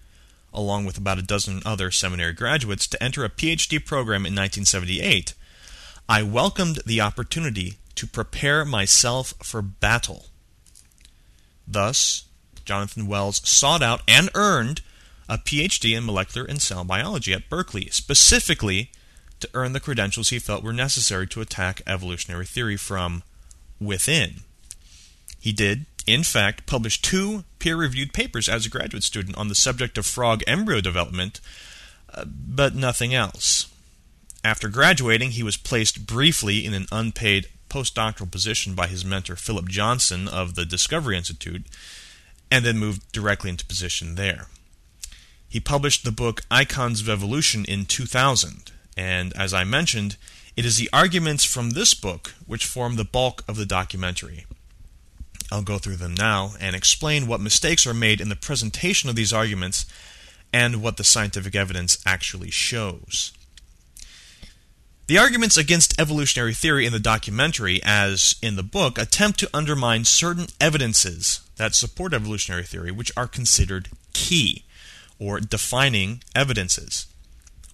along 0.53 0.85
with 0.85 0.97
about 0.97 1.19
a 1.19 1.23
dozen 1.23 1.61
other 1.65 1.89
seminary 1.91 2.33
graduates, 2.33 2.87
to 2.87 3.01
enter 3.01 3.23
a 3.23 3.29
PhD 3.29 3.83
program 3.83 4.25
in 4.25 4.33
1978, 4.33 5.33
I 6.07 6.23
welcomed 6.23 6.79
the 6.85 7.01
opportunity 7.01 7.77
to 7.95 8.07
prepare 8.07 8.65
myself 8.65 9.33
for 9.41 9.61
battle. 9.61 10.27
Thus, 11.67 12.25
Jonathan 12.65 13.07
Wells 13.07 13.41
sought 13.47 13.81
out 13.81 14.01
and 14.07 14.29
earned 14.35 14.81
a 15.29 15.37
PhD 15.37 15.95
in 15.97 16.05
molecular 16.05 16.45
and 16.45 16.61
cell 16.61 16.83
biology 16.83 17.33
at 17.33 17.49
Berkeley, 17.49 17.89
specifically 17.89 18.91
to 19.39 19.49
earn 19.53 19.73
the 19.73 19.79
credentials 19.79 20.29
he 20.29 20.39
felt 20.39 20.63
were 20.63 20.73
necessary 20.73 21.27
to 21.27 21.41
attack 21.41 21.81
evolutionary 21.85 22.45
theory 22.45 22.77
from 22.77 23.23
within. 23.79 24.41
He 25.39 25.51
did, 25.51 25.85
in 26.07 26.23
fact, 26.23 26.65
publish 26.65 27.01
two 27.01 27.43
peer 27.59 27.75
reviewed 27.75 28.13
papers 28.13 28.47
as 28.47 28.65
a 28.65 28.69
graduate 28.69 29.03
student 29.03 29.37
on 29.37 29.49
the 29.49 29.55
subject 29.55 29.97
of 29.97 30.05
frog 30.05 30.43
embryo 30.47 30.79
development, 30.81 31.41
uh, 32.13 32.25
but 32.25 32.75
nothing 32.75 33.13
else. 33.13 33.67
After 34.43 34.67
graduating, 34.67 35.31
he 35.31 35.43
was 35.43 35.57
placed 35.57 36.05
briefly 36.05 36.65
in 36.65 36.73
an 36.73 36.87
unpaid 36.91 37.47
postdoctoral 37.69 38.31
position 38.31 38.75
by 38.75 38.87
his 38.87 39.03
mentor 39.03 39.35
Philip 39.35 39.67
Johnson 39.67 40.27
of 40.27 40.55
the 40.55 40.65
Discovery 40.65 41.17
Institute, 41.17 41.65
and 42.51 42.63
then 42.63 42.77
moved 42.77 43.11
directly 43.11 43.49
into 43.49 43.65
position 43.65 44.15
there. 44.15 44.47
He 45.53 45.59
published 45.59 46.03
the 46.03 46.11
book 46.11 46.41
Icons 46.49 46.99
of 46.99 47.07
Evolution 47.07 47.63
in 47.65 47.85
2000, 47.85 48.71
and 48.97 49.31
as 49.33 49.53
I 49.53 49.63
mentioned, 49.63 50.17
it 50.57 50.65
is 50.65 50.77
the 50.77 50.89
arguments 50.91 51.45
from 51.45 51.69
this 51.69 51.93
book 51.93 52.33
which 52.47 52.65
form 52.65 52.95
the 52.95 53.05
bulk 53.05 53.43
of 53.47 53.55
the 53.55 53.65
documentary. 53.67 54.47
I'll 55.51 55.61
go 55.61 55.77
through 55.77 55.97
them 55.97 56.15
now 56.15 56.53
and 56.59 56.75
explain 56.75 57.27
what 57.27 57.39
mistakes 57.39 57.85
are 57.85 57.93
made 57.93 58.19
in 58.19 58.29
the 58.29 58.35
presentation 58.35 59.11
of 59.11 59.15
these 59.15 59.31
arguments 59.31 59.85
and 60.51 60.81
what 60.81 60.97
the 60.97 61.03
scientific 61.03 61.53
evidence 61.53 61.99
actually 62.03 62.49
shows. 62.49 63.31
The 65.05 65.19
arguments 65.19 65.55
against 65.55 66.01
evolutionary 66.01 66.55
theory 66.55 66.87
in 66.87 66.93
the 66.93 66.99
documentary, 66.99 67.79
as 67.83 68.37
in 68.41 68.55
the 68.55 68.63
book, 68.63 68.97
attempt 68.97 69.37
to 69.41 69.51
undermine 69.53 70.05
certain 70.05 70.47
evidences 70.59 71.41
that 71.57 71.75
support 71.75 72.11
evolutionary 72.11 72.63
theory, 72.63 72.89
which 72.89 73.11
are 73.15 73.27
considered 73.27 73.89
key 74.13 74.62
or 75.23 75.39
defining 75.39 76.21
evidences. 76.35 77.07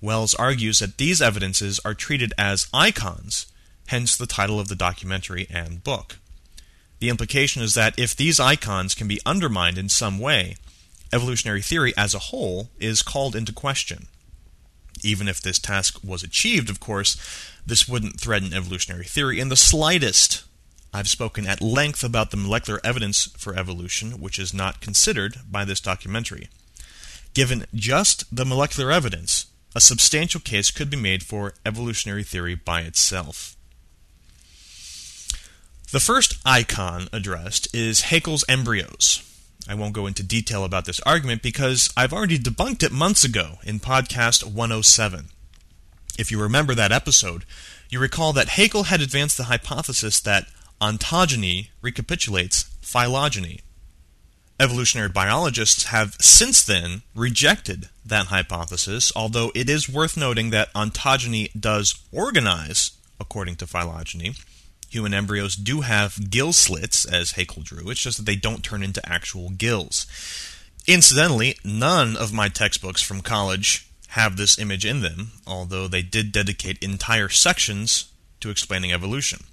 Wells 0.01 0.35
argues 0.35 0.79
that 0.79 0.97
these 0.97 1.19
evidences 1.19 1.79
are 1.83 1.95
treated 1.95 2.31
as 2.37 2.67
icons, 2.71 3.47
hence 3.87 4.15
the 4.15 4.27
title 4.27 4.59
of 4.59 4.67
the 4.67 4.75
documentary 4.75 5.47
and 5.49 5.83
book. 5.83 6.19
The 6.99 7.09
implication 7.09 7.63
is 7.63 7.73
that 7.73 7.97
if 7.97 8.15
these 8.15 8.39
icons 8.39 8.93
can 8.93 9.07
be 9.07 9.19
undermined 9.25 9.79
in 9.79 9.89
some 9.89 10.19
way, 10.19 10.57
evolutionary 11.11 11.63
theory 11.63 11.91
as 11.97 12.13
a 12.13 12.19
whole 12.19 12.69
is 12.79 13.01
called 13.01 13.35
into 13.35 13.51
question. 13.51 14.05
Even 15.01 15.27
if 15.27 15.41
this 15.41 15.57
task 15.57 15.99
was 16.03 16.21
achieved, 16.21 16.69
of 16.69 16.79
course, 16.79 17.17
this 17.65 17.87
wouldn't 17.87 18.19
threaten 18.19 18.53
evolutionary 18.53 19.05
theory 19.05 19.39
in 19.39 19.49
the 19.49 19.55
slightest. 19.55 20.43
I've 20.93 21.09
spoken 21.09 21.47
at 21.47 21.61
length 21.61 22.03
about 22.03 22.29
the 22.29 22.37
molecular 22.37 22.79
evidence 22.83 23.25
for 23.37 23.57
evolution, 23.57 24.19
which 24.19 24.37
is 24.37 24.53
not 24.53 24.81
considered 24.81 25.37
by 25.49 25.65
this 25.65 25.79
documentary. 25.79 26.49
Given 27.33 27.65
just 27.73 28.23
the 28.35 28.45
molecular 28.45 28.91
evidence, 28.91 29.47
a 29.75 29.81
substantial 29.81 30.41
case 30.41 30.71
could 30.71 30.89
be 30.89 30.97
made 30.97 31.23
for 31.23 31.53
evolutionary 31.65 32.23
theory 32.23 32.55
by 32.55 32.81
itself. 32.81 33.55
The 35.91 35.99
first 35.99 36.37
icon 36.45 37.07
addressed 37.11 37.73
is 37.73 38.01
Haeckel's 38.01 38.45
embryos. 38.47 39.23
I 39.67 39.75
won't 39.75 39.93
go 39.93 40.07
into 40.07 40.23
detail 40.23 40.63
about 40.63 40.85
this 40.85 40.99
argument 41.01 41.41
because 41.41 41.91
I've 41.95 42.13
already 42.13 42.39
debunked 42.39 42.83
it 42.83 42.91
months 42.91 43.23
ago 43.23 43.59
in 43.63 43.79
podcast 43.79 44.43
107. 44.43 45.29
If 46.17 46.31
you 46.31 46.41
remember 46.41 46.75
that 46.75 46.91
episode, 46.91 47.45
you 47.89 47.99
recall 47.99 48.33
that 48.33 48.49
Haeckel 48.49 48.85
had 48.85 49.01
advanced 49.01 49.37
the 49.37 49.45
hypothesis 49.45 50.19
that 50.21 50.47
ontogeny 50.81 51.69
recapitulates 51.81 52.69
phylogeny. 52.81 53.61
Evolutionary 54.59 55.07
biologists 55.07 55.85
have 55.85 56.17
since 56.19 56.61
then 56.63 57.01
rejected 57.15 57.87
that 58.05 58.25
hypothesis, 58.25 59.09
although 59.15 59.53
it 59.55 59.69
is 59.69 59.87
worth 59.87 60.17
noting 60.17 60.49
that 60.49 60.73
ontogeny 60.73 61.49
does 61.57 62.03
organize 62.11 62.91
according 63.21 63.55
to 63.55 63.65
phylogeny. 63.65 64.33
Human 64.89 65.13
embryos 65.13 65.55
do 65.55 65.81
have 65.81 66.29
gill 66.29 66.51
slits, 66.51 67.05
as 67.05 67.33
Haeckel 67.33 67.63
drew, 67.63 67.89
it's 67.89 68.01
just 68.01 68.17
that 68.17 68.25
they 68.25 68.35
don't 68.35 68.63
turn 68.63 68.83
into 68.83 69.07
actual 69.07 69.49
gills. 69.51 70.05
Incidentally, 70.87 71.57
none 71.63 72.17
of 72.17 72.33
my 72.33 72.49
textbooks 72.49 73.01
from 73.01 73.21
college 73.21 73.87
have 74.09 74.35
this 74.35 74.57
image 74.57 74.85
in 74.85 75.01
them, 75.01 75.31
although 75.45 75.87
they 75.87 76.01
did 76.01 76.31
dedicate 76.31 76.83
entire 76.83 77.29
sections 77.29 78.11
to 78.41 78.49
explaining 78.49 78.91
evolution. 78.91 79.43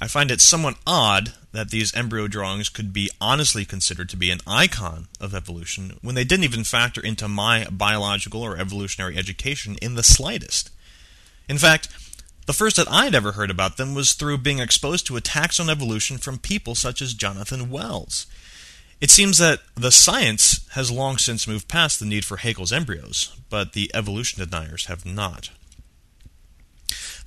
I 0.00 0.08
find 0.08 0.30
it 0.30 0.40
somewhat 0.40 0.76
odd 0.86 1.34
that 1.52 1.70
these 1.70 1.94
embryo 1.94 2.28
drawings 2.28 2.68
could 2.68 2.92
be 2.92 3.10
honestly 3.20 3.64
considered 3.64 4.08
to 4.08 4.16
be 4.16 4.30
an 4.30 4.40
icon 4.46 5.08
of 5.20 5.34
evolution 5.34 5.98
when 6.02 6.14
they 6.14 6.24
didn't 6.24 6.44
even 6.44 6.64
factor 6.64 7.00
into 7.00 7.28
my 7.28 7.66
biological 7.70 8.42
or 8.42 8.56
evolutionary 8.56 9.16
education 9.16 9.76
in 9.82 9.94
the 9.94 10.02
slightest. 10.02 10.70
In 11.48 11.58
fact, 11.58 11.88
the 12.46 12.52
first 12.52 12.76
that 12.76 12.90
I'd 12.90 13.14
ever 13.14 13.32
heard 13.32 13.50
about 13.50 13.76
them 13.76 13.94
was 13.94 14.12
through 14.12 14.38
being 14.38 14.58
exposed 14.58 15.06
to 15.06 15.16
attacks 15.16 15.60
on 15.60 15.68
evolution 15.68 16.18
from 16.18 16.38
people 16.38 16.74
such 16.74 17.02
as 17.02 17.14
Jonathan 17.14 17.70
Wells. 17.70 18.26
It 19.00 19.10
seems 19.10 19.38
that 19.38 19.60
the 19.74 19.90
science 19.90 20.68
has 20.72 20.90
long 20.90 21.16
since 21.16 21.48
moved 21.48 21.68
past 21.68 21.98
the 21.98 22.06
need 22.06 22.24
for 22.24 22.36
Haeckel's 22.36 22.72
embryos, 22.72 23.36
but 23.48 23.72
the 23.72 23.90
evolution 23.94 24.44
deniers 24.44 24.86
have 24.86 25.06
not. 25.06 25.50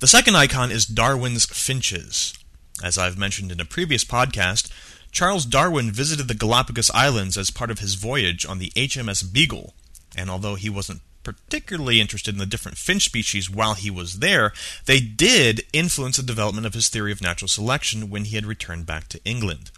The 0.00 0.06
second 0.06 0.36
icon 0.36 0.70
is 0.70 0.86
Darwin's 0.86 1.46
finches. 1.46 2.34
As 2.82 2.98
I've 2.98 3.18
mentioned 3.18 3.52
in 3.52 3.60
a 3.60 3.64
previous 3.64 4.04
podcast, 4.04 4.70
Charles 5.12 5.46
Darwin 5.46 5.92
visited 5.92 6.26
the 6.26 6.34
Galapagos 6.34 6.90
Islands 6.90 7.38
as 7.38 7.50
part 7.50 7.70
of 7.70 7.78
his 7.78 7.94
voyage 7.94 8.44
on 8.44 8.58
the 8.58 8.70
HMS 8.70 9.32
Beagle, 9.32 9.74
and 10.16 10.28
although 10.28 10.56
he 10.56 10.68
wasn't 10.68 11.02
particularly 11.22 12.00
interested 12.00 12.34
in 12.34 12.38
the 12.38 12.46
different 12.46 12.76
finch 12.76 13.06
species 13.06 13.48
while 13.48 13.74
he 13.74 13.90
was 13.90 14.18
there, 14.18 14.52
they 14.86 15.00
did 15.00 15.62
influence 15.72 16.16
the 16.16 16.22
development 16.22 16.66
of 16.66 16.74
his 16.74 16.88
theory 16.88 17.12
of 17.12 17.22
natural 17.22 17.48
selection 17.48 18.10
when 18.10 18.24
he 18.24 18.36
had 18.36 18.44
returned 18.44 18.86
back 18.86 19.08
to 19.08 19.24
England. 19.24 19.70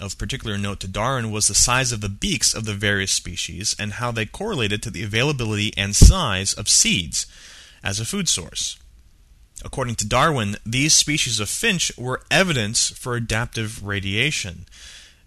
Of 0.00 0.18
particular 0.18 0.58
note 0.58 0.80
to 0.80 0.88
Darwin 0.88 1.30
was 1.30 1.48
the 1.48 1.54
size 1.54 1.92
of 1.92 2.00
the 2.00 2.08
beaks 2.08 2.54
of 2.54 2.64
the 2.64 2.74
various 2.74 3.12
species 3.12 3.76
and 3.78 3.94
how 3.94 4.10
they 4.10 4.26
correlated 4.26 4.82
to 4.82 4.90
the 4.90 5.02
availability 5.02 5.72
and 5.76 5.94
size 5.94 6.54
of 6.54 6.68
seeds 6.68 7.26
as 7.84 8.00
a 8.00 8.06
food 8.06 8.28
source. 8.28 8.78
According 9.64 9.94
to 9.96 10.08
Darwin, 10.08 10.56
these 10.66 10.94
species 10.94 11.38
of 11.38 11.48
finch 11.48 11.92
were 11.96 12.22
evidence 12.30 12.90
for 12.90 13.14
adaptive 13.14 13.84
radiation, 13.84 14.66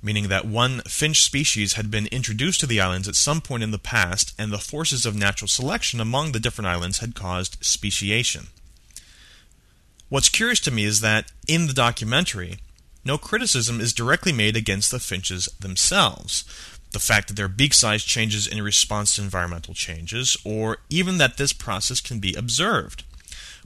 meaning 0.02 0.28
that 0.28 0.46
one 0.46 0.82
finch 0.82 1.24
species 1.24 1.74
had 1.74 1.90
been 1.90 2.08
introduced 2.08 2.60
to 2.60 2.68
the 2.68 2.82
islands 2.82 3.08
at 3.08 3.16
some 3.16 3.42
point 3.42 3.64
in 3.64 3.72
the 3.72 3.80
past, 3.80 4.34
and 4.38 4.52
the 4.52 4.58
forces 4.58 5.06
of 5.06 5.16
natural 5.16 5.48
selection 5.48 6.00
among 6.00 6.32
the 6.32 6.40
different 6.40 6.68
islands 6.68 7.00
had 7.00 7.16
caused 7.16 7.64
speciation. 7.64 8.48
What's 10.10 10.30
curious 10.30 10.60
to 10.62 10.72
me 10.72 10.84
is 10.84 11.02
that 11.02 11.32
in 11.48 11.68
the 11.68 11.74
documentary, 11.74 12.58
no 13.04 13.18
criticism 13.18 13.80
is 13.80 13.94
directly 13.94 14.34
made 14.34 14.56
against 14.58 14.92
the 14.92 15.00
finches 15.00 15.48
themselves. 15.60 16.44
The 16.92 17.00
fact 17.00 17.28
that 17.28 17.36
their 17.36 17.48
beak 17.48 17.74
size 17.74 18.04
changes 18.04 18.48
in 18.48 18.62
response 18.62 19.16
to 19.16 19.22
environmental 19.22 19.74
changes, 19.74 20.38
or 20.44 20.78
even 20.90 21.18
that 21.18 21.38
this 21.38 21.54
process 21.54 22.00
can 22.02 22.20
be 22.20 22.34
observed. 22.36 23.04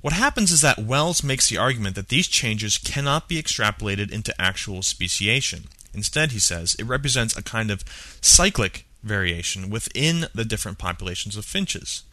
What 0.02 0.14
happens 0.14 0.50
is 0.52 0.62
that 0.62 0.80
Wells 0.80 1.24
makes 1.24 1.50
the 1.50 1.58
argument 1.58 1.96
that 1.96 2.08
these 2.08 2.28
changes 2.28 2.78
cannot 2.78 3.28
be 3.28 3.42
extrapolated 3.42 4.12
into 4.12 4.40
actual 4.40 4.82
speciation. 4.82 5.66
Instead, 5.94 6.32
he 6.32 6.40
says, 6.40 6.76
it 6.76 6.86
represents 6.86 7.36
a 7.36 7.44
kind 7.44 7.70
of 7.70 7.84
cyclic 8.22 8.86
variation 9.04 9.70
within 9.70 10.28
the 10.34 10.46
different 10.46 10.78
populations 10.78 11.36
of 11.36 11.44
finches. 11.44 12.04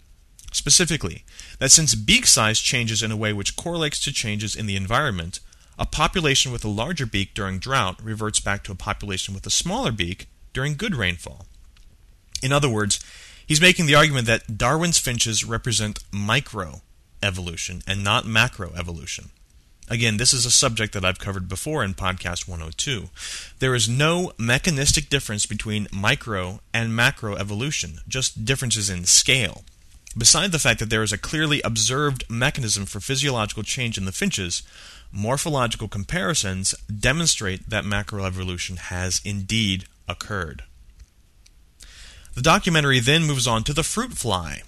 Specifically, 0.53 1.25
that 1.59 1.71
since 1.71 1.95
beak 1.95 2.27
size 2.27 2.61
changes 2.61 3.03
in 3.03 3.13
a 3.13 3.17
way 3.17 3.33
which 3.33 3.57
correlates 3.57 4.03
to 4.03 4.13
changes 4.13 4.57
in 4.57 4.67
the 4.67 4.77
environment, 4.77 5.39
a 5.79 5.87
population 5.87 6.51
with 6.51 6.65
a 6.65 6.69
larger 6.69 7.07
beak 7.07 7.35
during 7.35 7.59
drought 7.59 8.03
reverts 8.03 8.41
back 8.41 8.65
to 8.65 8.73
a 8.73 8.77
population 8.77 9.35
with 9.35 9.47
a 9.47 9.51
smaller 9.51 9.93
beak 9.93 10.27
during 10.53 10.75
good 10.75 10.97
rainfall. 10.97 11.47
In 12.43 12.53
other 12.53 12.69
words, 12.69 12.99
he's 13.47 13.61
making 13.61 13.87
the 13.87 13.95
argument 13.95 14.27
that 14.27 14.59
Darwin's 14.59 14.99
finches 14.99 15.45
represent 15.45 16.03
micro 16.11 16.81
evolution 17.27 17.83
and 17.87 18.05
not 18.05 18.25
macroevolution. 18.25 19.31
Again, 19.89 20.17
this 20.17 20.33
is 20.33 20.47
a 20.47 20.51
subject 20.51 20.93
that 20.95 21.05
I've 21.05 21.19
covered 21.19 21.49
before 21.49 21.85
in 21.85 21.95
podcast 21.95 22.49
102. 22.49 23.09
There 23.59 23.75
is 23.75 23.89
no 23.89 24.33
mechanistic 24.39 25.09
difference 25.09 25.47
between 25.47 25.87
micro 25.93 26.61
and 26.73 26.95
macro 26.95 27.37
evolution, 27.37 27.99
just 28.09 28.45
differences 28.45 28.91
in 28.91 29.05
scale. 29.05 29.65
Beside 30.19 30.51
the 30.51 30.59
fact 30.59 30.81
that 30.81 30.91
there 30.91 31.03
is 31.03 31.13
a 31.13 31.19
clearly 31.19 31.61
observed 31.63 32.25
mechanism 32.29 32.87
for 32.87 33.01
physiological 33.01 33.63
change 33.63 33.99
in 33.99 34.07
the 34.07 34.13
finches, 34.13 34.63
morphological 35.13 35.89
comparisons 35.89 36.75
demonstrate 36.89 37.69
that 37.69 37.85
macroevolution 37.85 38.79
has 38.79 39.21
indeed 39.25 39.85
occurred. 40.09 40.65
The 42.35 42.43
documentary 42.43 42.99
then 42.99 43.25
moves 43.25 43.47
on 43.47 43.63
to 43.65 43.73
the 43.73 43.83
fruit 43.83 44.13
fly, 44.13 44.63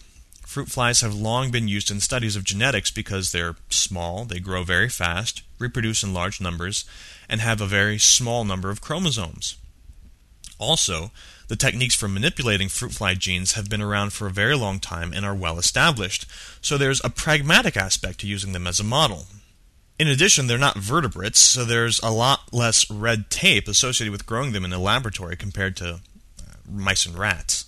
Fruit 0.59 0.73
flies 0.73 1.03
have 1.03 1.15
long 1.15 1.53
been 1.53 1.69
used 1.69 1.89
in 1.89 2.01
studies 2.01 2.35
of 2.35 2.43
genetics 2.43 2.91
because 2.91 3.31
they're 3.31 3.55
small, 3.71 4.25
they 4.25 4.41
grow 4.41 4.65
very 4.65 4.89
fast, 4.89 5.43
reproduce 5.61 6.03
in 6.03 6.13
large 6.13 6.41
numbers, 6.41 6.85
and 7.29 7.41
have 7.41 7.61
a 7.61 7.67
very 7.67 7.97
small 7.97 8.45
number 8.45 8.69
of 8.69 8.81
chromosomes. 8.81 9.57
Also, 10.59 11.13
the 11.47 11.55
techniques 11.55 11.95
for 11.95 12.09
manipulating 12.09 12.69
fruit 12.69 12.91
fly 12.91 13.15
genes 13.15 13.53
have 13.53 13.71
been 13.71 13.81
around 13.81 14.13
for 14.13 14.27
a 14.27 14.33
very 14.33 14.57
long 14.57 14.81
time 14.81 15.13
and 15.13 15.25
are 15.25 15.33
well 15.33 15.61
established, 15.61 16.27
so 16.61 16.77
there's 16.77 17.01
a 17.05 17.09
pragmatic 17.09 17.77
aspect 17.77 18.19
to 18.19 18.27
using 18.27 18.51
them 18.51 18.67
as 18.67 18.81
a 18.81 18.85
model. 18.85 19.27
In 19.97 20.09
addition, 20.09 20.49
they're 20.49 20.59
not 20.59 20.77
vertebrates, 20.77 21.39
so 21.39 21.65
there's 21.65 22.01
a 22.01 22.11
lot 22.11 22.53
less 22.53 22.91
red 22.91 23.31
tape 23.31 23.69
associated 23.69 24.11
with 24.11 24.27
growing 24.27 24.51
them 24.51 24.65
in 24.65 24.73
a 24.73 24.81
laboratory 24.81 25.37
compared 25.37 25.77
to 25.77 26.01
uh, 26.41 26.53
mice 26.69 27.07
and 27.07 27.17
rats. 27.17 27.65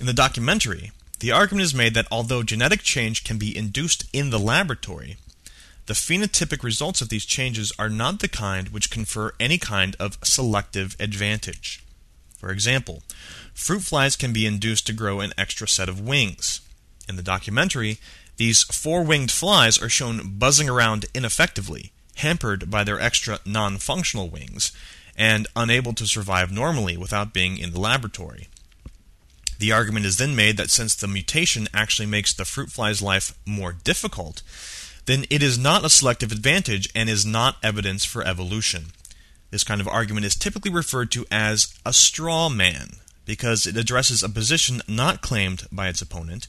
In 0.00 0.06
the 0.06 0.14
documentary, 0.14 0.90
the 1.22 1.30
argument 1.30 1.62
is 1.62 1.72
made 1.72 1.94
that 1.94 2.08
although 2.10 2.42
genetic 2.42 2.82
change 2.82 3.22
can 3.22 3.38
be 3.38 3.56
induced 3.56 4.04
in 4.12 4.30
the 4.30 4.40
laboratory, 4.40 5.16
the 5.86 5.94
phenotypic 5.94 6.64
results 6.64 7.00
of 7.00 7.10
these 7.10 7.24
changes 7.24 7.72
are 7.78 7.88
not 7.88 8.18
the 8.18 8.26
kind 8.26 8.70
which 8.70 8.90
confer 8.90 9.32
any 9.38 9.56
kind 9.56 9.94
of 10.00 10.18
selective 10.24 10.96
advantage. 10.98 11.84
For 12.38 12.50
example, 12.50 13.04
fruit 13.54 13.82
flies 13.82 14.16
can 14.16 14.32
be 14.32 14.46
induced 14.46 14.84
to 14.88 14.92
grow 14.92 15.20
an 15.20 15.32
extra 15.38 15.68
set 15.68 15.88
of 15.88 16.00
wings. 16.00 16.60
In 17.08 17.14
the 17.14 17.22
documentary, 17.22 17.98
these 18.36 18.64
four 18.64 19.04
winged 19.04 19.30
flies 19.30 19.80
are 19.80 19.88
shown 19.88 20.38
buzzing 20.38 20.68
around 20.68 21.06
ineffectively, 21.14 21.92
hampered 22.16 22.68
by 22.68 22.82
their 22.82 23.00
extra 23.00 23.38
non 23.46 23.78
functional 23.78 24.28
wings, 24.28 24.72
and 25.16 25.46
unable 25.54 25.92
to 25.92 26.06
survive 26.08 26.50
normally 26.50 26.96
without 26.96 27.32
being 27.32 27.58
in 27.58 27.70
the 27.70 27.78
laboratory. 27.78 28.48
The 29.58 29.72
argument 29.72 30.06
is 30.06 30.16
then 30.16 30.34
made 30.34 30.56
that 30.56 30.70
since 30.70 30.94
the 30.94 31.06
mutation 31.06 31.68
actually 31.72 32.06
makes 32.06 32.32
the 32.32 32.44
fruit 32.44 32.70
fly's 32.70 33.02
life 33.02 33.36
more 33.46 33.72
difficult, 33.72 34.42
then 35.06 35.24
it 35.30 35.42
is 35.42 35.58
not 35.58 35.84
a 35.84 35.90
selective 35.90 36.32
advantage 36.32 36.88
and 36.94 37.08
is 37.08 37.26
not 37.26 37.56
evidence 37.62 38.04
for 38.04 38.26
evolution. 38.26 38.86
This 39.50 39.64
kind 39.64 39.80
of 39.80 39.88
argument 39.88 40.26
is 40.26 40.34
typically 40.34 40.70
referred 40.70 41.10
to 41.12 41.26
as 41.30 41.74
a 41.84 41.92
straw 41.92 42.48
man 42.48 42.96
because 43.24 43.66
it 43.66 43.76
addresses 43.76 44.22
a 44.22 44.28
position 44.28 44.80
not 44.88 45.20
claimed 45.20 45.66
by 45.70 45.88
its 45.88 46.02
opponent, 46.02 46.48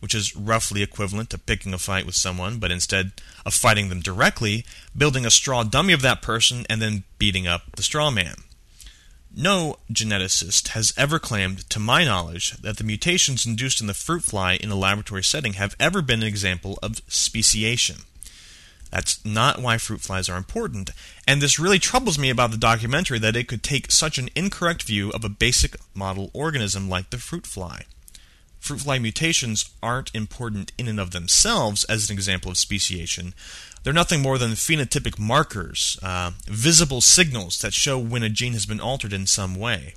which 0.00 0.14
is 0.14 0.36
roughly 0.36 0.82
equivalent 0.82 1.30
to 1.30 1.38
picking 1.38 1.74
a 1.74 1.78
fight 1.78 2.06
with 2.06 2.14
someone, 2.14 2.58
but 2.58 2.70
instead 2.70 3.12
of 3.44 3.54
fighting 3.54 3.88
them 3.88 4.00
directly, 4.00 4.64
building 4.96 5.26
a 5.26 5.30
straw 5.30 5.64
dummy 5.64 5.92
of 5.92 6.02
that 6.02 6.22
person 6.22 6.64
and 6.70 6.80
then 6.80 7.04
beating 7.18 7.46
up 7.46 7.62
the 7.76 7.82
straw 7.82 8.10
man. 8.10 8.36
No 9.36 9.78
geneticist 9.92 10.68
has 10.68 10.94
ever 10.96 11.18
claimed, 11.18 11.68
to 11.70 11.80
my 11.80 12.04
knowledge, 12.04 12.52
that 12.58 12.76
the 12.76 12.84
mutations 12.84 13.44
induced 13.44 13.80
in 13.80 13.88
the 13.88 13.94
fruit 13.94 14.22
fly 14.22 14.54
in 14.54 14.70
a 14.70 14.76
laboratory 14.76 15.24
setting 15.24 15.54
have 15.54 15.74
ever 15.80 16.02
been 16.02 16.22
an 16.22 16.28
example 16.28 16.78
of 16.84 17.02
speciation. 17.08 18.02
That's 18.92 19.24
not 19.24 19.60
why 19.60 19.78
fruit 19.78 20.02
flies 20.02 20.28
are 20.28 20.36
important, 20.36 20.90
and 21.26 21.42
this 21.42 21.58
really 21.58 21.80
troubles 21.80 22.16
me 22.16 22.30
about 22.30 22.52
the 22.52 22.56
documentary 22.56 23.18
that 23.18 23.34
it 23.34 23.48
could 23.48 23.64
take 23.64 23.90
such 23.90 24.18
an 24.18 24.30
incorrect 24.36 24.84
view 24.84 25.10
of 25.10 25.24
a 25.24 25.28
basic 25.28 25.74
model 25.94 26.30
organism 26.32 26.88
like 26.88 27.10
the 27.10 27.18
fruit 27.18 27.44
fly. 27.44 27.86
Fruit 28.60 28.82
fly 28.82 29.00
mutations 29.00 29.68
aren't 29.82 30.14
important 30.14 30.70
in 30.78 30.86
and 30.86 31.00
of 31.00 31.10
themselves 31.10 31.82
as 31.84 32.08
an 32.08 32.14
example 32.14 32.52
of 32.52 32.56
speciation. 32.56 33.34
They're 33.84 33.92
nothing 33.92 34.22
more 34.22 34.38
than 34.38 34.52
phenotypic 34.52 35.18
markers, 35.18 35.98
uh, 36.02 36.32
visible 36.46 37.02
signals 37.02 37.58
that 37.58 37.74
show 37.74 37.98
when 37.98 38.22
a 38.22 38.30
gene 38.30 38.54
has 38.54 38.64
been 38.64 38.80
altered 38.80 39.12
in 39.12 39.26
some 39.26 39.54
way. 39.54 39.94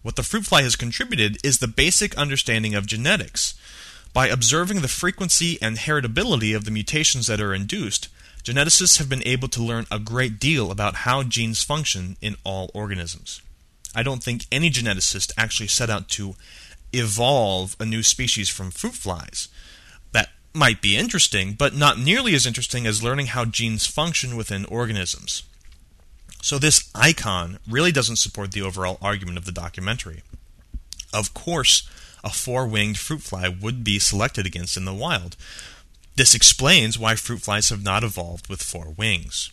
What 0.00 0.16
the 0.16 0.22
fruit 0.22 0.46
fly 0.46 0.62
has 0.62 0.76
contributed 0.76 1.36
is 1.44 1.58
the 1.58 1.68
basic 1.68 2.16
understanding 2.16 2.74
of 2.74 2.86
genetics. 2.86 3.54
By 4.14 4.28
observing 4.28 4.80
the 4.80 4.88
frequency 4.88 5.58
and 5.60 5.76
heritability 5.76 6.56
of 6.56 6.64
the 6.64 6.70
mutations 6.70 7.26
that 7.26 7.40
are 7.40 7.54
induced, 7.54 8.08
geneticists 8.42 8.98
have 8.98 9.10
been 9.10 9.26
able 9.26 9.48
to 9.48 9.62
learn 9.62 9.86
a 9.90 9.98
great 9.98 10.40
deal 10.40 10.70
about 10.70 10.96
how 10.96 11.22
genes 11.22 11.62
function 11.62 12.16
in 12.22 12.36
all 12.44 12.70
organisms. 12.72 13.42
I 13.94 14.02
don't 14.02 14.22
think 14.22 14.46
any 14.50 14.70
geneticist 14.70 15.32
actually 15.36 15.68
set 15.68 15.90
out 15.90 16.08
to 16.10 16.34
evolve 16.94 17.76
a 17.78 17.84
new 17.84 18.02
species 18.02 18.48
from 18.48 18.70
fruit 18.70 18.94
flies. 18.94 19.48
Might 20.54 20.82
be 20.82 20.96
interesting, 20.96 21.54
but 21.54 21.74
not 21.74 21.98
nearly 21.98 22.34
as 22.34 22.46
interesting 22.46 22.86
as 22.86 23.02
learning 23.02 23.26
how 23.26 23.44
genes 23.46 23.86
function 23.86 24.36
within 24.36 24.66
organisms. 24.66 25.44
So, 26.42 26.58
this 26.58 26.90
icon 26.94 27.58
really 27.68 27.92
doesn't 27.92 28.16
support 28.16 28.52
the 28.52 28.62
overall 28.62 28.98
argument 29.00 29.38
of 29.38 29.46
the 29.46 29.52
documentary. 29.52 30.22
Of 31.12 31.32
course, 31.34 31.88
a 32.24 32.30
four 32.30 32.66
winged 32.66 32.98
fruit 32.98 33.22
fly 33.22 33.48
would 33.48 33.82
be 33.84 33.98
selected 33.98 34.44
against 34.46 34.76
in 34.76 34.84
the 34.84 34.92
wild. 34.92 35.36
This 36.16 36.34
explains 36.34 36.98
why 36.98 37.14
fruit 37.14 37.42
flies 37.42 37.70
have 37.70 37.82
not 37.82 38.04
evolved 38.04 38.48
with 38.48 38.62
four 38.62 38.90
wings. 38.90 39.50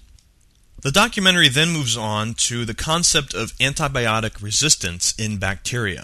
The 0.82 0.92
documentary 0.92 1.50
then 1.50 1.70
moves 1.70 1.98
on 1.98 2.34
to 2.36 2.66
the 2.66 2.74
concept 2.74 3.34
of 3.34 3.56
antibiotic 3.58 4.42
resistance 4.42 5.14
in 5.18 5.38
bacteria. 5.38 6.04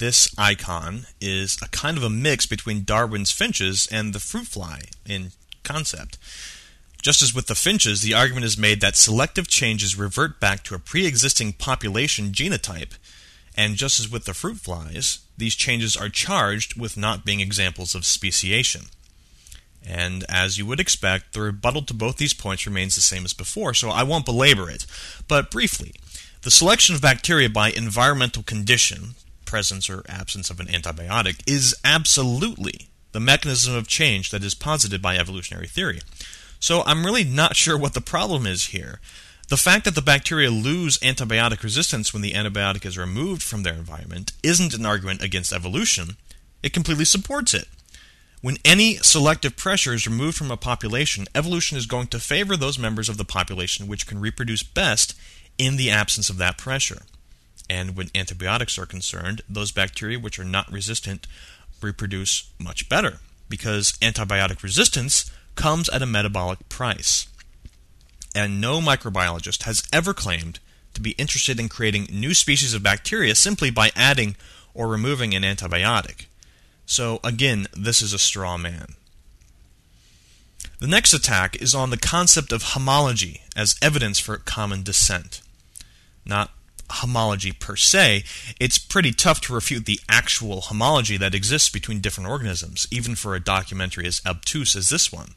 This 0.00 0.34
icon 0.38 1.04
is 1.20 1.58
a 1.60 1.68
kind 1.68 1.98
of 1.98 2.02
a 2.02 2.08
mix 2.08 2.46
between 2.46 2.84
Darwin's 2.84 3.32
finches 3.32 3.86
and 3.92 4.14
the 4.14 4.18
fruit 4.18 4.46
fly 4.46 4.80
in 5.04 5.32
concept. 5.62 6.16
Just 7.02 7.20
as 7.20 7.34
with 7.34 7.48
the 7.48 7.54
finches, 7.54 8.00
the 8.00 8.14
argument 8.14 8.46
is 8.46 8.56
made 8.56 8.80
that 8.80 8.96
selective 8.96 9.46
changes 9.46 9.98
revert 9.98 10.40
back 10.40 10.64
to 10.64 10.74
a 10.74 10.78
pre 10.78 11.06
existing 11.06 11.52
population 11.52 12.32
genotype, 12.32 12.92
and 13.54 13.76
just 13.76 14.00
as 14.00 14.10
with 14.10 14.24
the 14.24 14.32
fruit 14.32 14.56
flies, 14.56 15.18
these 15.36 15.54
changes 15.54 15.98
are 15.98 16.08
charged 16.08 16.80
with 16.80 16.96
not 16.96 17.26
being 17.26 17.40
examples 17.40 17.94
of 17.94 18.06
speciation. 18.06 18.86
And 19.86 20.24
as 20.30 20.56
you 20.56 20.64
would 20.64 20.80
expect, 20.80 21.34
the 21.34 21.42
rebuttal 21.42 21.82
to 21.82 21.92
both 21.92 22.16
these 22.16 22.32
points 22.32 22.64
remains 22.64 22.94
the 22.94 23.02
same 23.02 23.26
as 23.26 23.34
before, 23.34 23.74
so 23.74 23.90
I 23.90 24.04
won't 24.04 24.24
belabor 24.24 24.70
it. 24.70 24.86
But 25.28 25.50
briefly, 25.50 25.92
the 26.40 26.50
selection 26.50 26.94
of 26.94 27.02
bacteria 27.02 27.50
by 27.50 27.68
environmental 27.70 28.42
condition, 28.42 29.14
presence 29.50 29.90
or 29.90 30.04
absence 30.08 30.48
of 30.48 30.60
an 30.60 30.68
antibiotic, 30.68 31.42
is 31.44 31.74
absolutely 31.84 32.88
the 33.10 33.20
mechanism 33.20 33.74
of 33.74 33.88
change 33.88 34.30
that 34.30 34.44
is 34.44 34.54
posited 34.54 35.02
by 35.02 35.16
evolutionary 35.16 35.66
theory. 35.66 36.00
So 36.60 36.82
I'm 36.86 37.04
really 37.04 37.24
not 37.24 37.56
sure 37.56 37.76
what 37.76 37.94
the 37.94 38.00
problem 38.00 38.46
is 38.46 38.66
here. 38.66 39.00
The 39.48 39.56
fact 39.56 39.84
that 39.84 39.96
the 39.96 40.02
bacteria 40.02 40.50
lose 40.50 40.98
antibiotic 40.98 41.64
resistance 41.64 42.12
when 42.12 42.22
the 42.22 42.32
antibiotic 42.32 42.86
is 42.86 42.96
removed 42.96 43.42
from 43.42 43.64
their 43.64 43.74
environment 43.74 44.32
isn't 44.44 44.74
an 44.74 44.86
argument 44.86 45.22
against 45.22 45.52
evolution, 45.52 46.16
it 46.62 46.72
completely 46.72 47.04
supports 47.04 47.52
it. 47.52 47.66
When 48.42 48.58
any 48.64 48.96
selective 48.98 49.56
pressure 49.56 49.92
is 49.92 50.06
removed 50.06 50.36
from 50.36 50.52
a 50.52 50.56
population, 50.56 51.26
evolution 51.34 51.76
is 51.76 51.86
going 51.86 52.06
to 52.08 52.20
favor 52.20 52.56
those 52.56 52.78
members 52.78 53.08
of 53.08 53.16
the 53.16 53.24
population 53.24 53.88
which 53.88 54.06
can 54.06 54.20
reproduce 54.20 54.62
best 54.62 55.18
in 55.58 55.76
the 55.76 55.90
absence 55.90 56.30
of 56.30 56.38
that 56.38 56.56
pressure. 56.56 57.02
And 57.70 57.96
when 57.96 58.10
antibiotics 58.16 58.76
are 58.78 58.84
concerned, 58.84 59.42
those 59.48 59.70
bacteria 59.70 60.18
which 60.18 60.40
are 60.40 60.44
not 60.44 60.72
resistant 60.72 61.28
reproduce 61.80 62.50
much 62.58 62.88
better 62.88 63.18
because 63.48 63.92
antibiotic 64.02 64.64
resistance 64.64 65.30
comes 65.54 65.88
at 65.90 66.02
a 66.02 66.06
metabolic 66.06 66.68
price 66.68 67.28
and 68.34 68.60
no 68.60 68.80
microbiologist 68.80 69.62
has 69.62 69.84
ever 69.92 70.12
claimed 70.12 70.58
to 70.94 71.00
be 71.00 71.12
interested 71.12 71.60
in 71.60 71.68
creating 71.68 72.08
new 72.10 72.34
species 72.34 72.74
of 72.74 72.82
bacteria 72.82 73.36
simply 73.36 73.70
by 73.70 73.92
adding 73.94 74.34
or 74.74 74.88
removing 74.88 75.32
an 75.32 75.44
antibiotic. 75.44 76.26
So, 76.86 77.20
again, 77.22 77.68
this 77.72 78.02
is 78.02 78.12
a 78.12 78.18
straw 78.18 78.58
man. 78.58 78.94
The 80.80 80.88
next 80.88 81.12
attack 81.12 81.54
is 81.62 81.72
on 81.72 81.90
the 81.90 81.96
concept 81.96 82.50
of 82.50 82.62
homology 82.62 83.42
as 83.54 83.76
evidence 83.80 84.18
for 84.18 84.36
common 84.38 84.82
descent. 84.82 85.40
Not 86.26 86.50
homology 86.90 87.52
per 87.52 87.76
se, 87.76 88.24
it's 88.58 88.78
pretty 88.78 89.12
tough 89.12 89.40
to 89.42 89.54
refute 89.54 89.86
the 89.86 90.00
actual 90.08 90.62
homology 90.62 91.16
that 91.16 91.34
exists 91.34 91.68
between 91.68 92.00
different 92.00 92.28
organisms, 92.28 92.86
even 92.90 93.14
for 93.14 93.34
a 93.34 93.40
documentary 93.40 94.06
as 94.06 94.22
obtuse 94.26 94.74
as 94.76 94.88
this 94.88 95.12
one. 95.12 95.34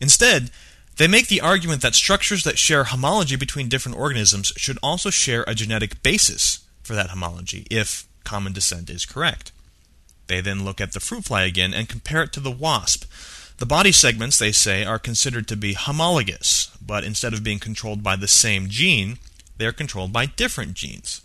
Instead, 0.00 0.50
they 0.96 1.08
make 1.08 1.28
the 1.28 1.40
argument 1.40 1.82
that 1.82 1.94
structures 1.94 2.44
that 2.44 2.58
share 2.58 2.84
homology 2.84 3.36
between 3.36 3.68
different 3.68 3.98
organisms 3.98 4.52
should 4.56 4.78
also 4.82 5.10
share 5.10 5.44
a 5.46 5.54
genetic 5.54 6.02
basis 6.02 6.60
for 6.82 6.94
that 6.94 7.10
homology 7.10 7.66
if 7.70 8.06
common 8.24 8.52
descent 8.52 8.90
is 8.90 9.06
correct. 9.06 9.52
They 10.26 10.40
then 10.40 10.64
look 10.64 10.80
at 10.80 10.92
the 10.92 11.00
fruit 11.00 11.24
fly 11.24 11.42
again 11.42 11.74
and 11.74 11.88
compare 11.88 12.22
it 12.22 12.32
to 12.34 12.40
the 12.40 12.50
wasp. 12.50 13.04
The 13.58 13.66
body 13.66 13.92
segments, 13.92 14.38
they 14.38 14.52
say, 14.52 14.84
are 14.84 14.98
considered 14.98 15.48
to 15.48 15.56
be 15.56 15.74
homologous, 15.74 16.70
but 16.80 17.04
instead 17.04 17.34
of 17.34 17.44
being 17.44 17.58
controlled 17.58 18.02
by 18.02 18.16
the 18.16 18.28
same 18.28 18.68
gene, 18.68 19.18
they 19.60 19.66
are 19.66 19.72
controlled 19.72 20.10
by 20.10 20.24
different 20.24 20.72
genes. 20.72 21.20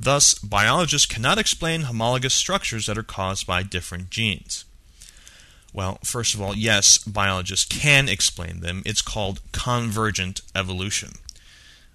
Thus, 0.00 0.34
biologists 0.38 1.06
cannot 1.06 1.36
explain 1.36 1.82
homologous 1.82 2.32
structures 2.32 2.86
that 2.86 2.96
are 2.96 3.02
caused 3.02 3.46
by 3.46 3.62
different 3.62 4.08
genes. 4.08 4.64
Well, 5.74 5.98
first 6.02 6.32
of 6.32 6.40
all, 6.40 6.56
yes, 6.56 6.96
biologists 6.96 7.66
can 7.66 8.08
explain 8.08 8.60
them. 8.60 8.82
It's 8.86 9.02
called 9.02 9.42
convergent 9.52 10.40
evolution. 10.54 11.16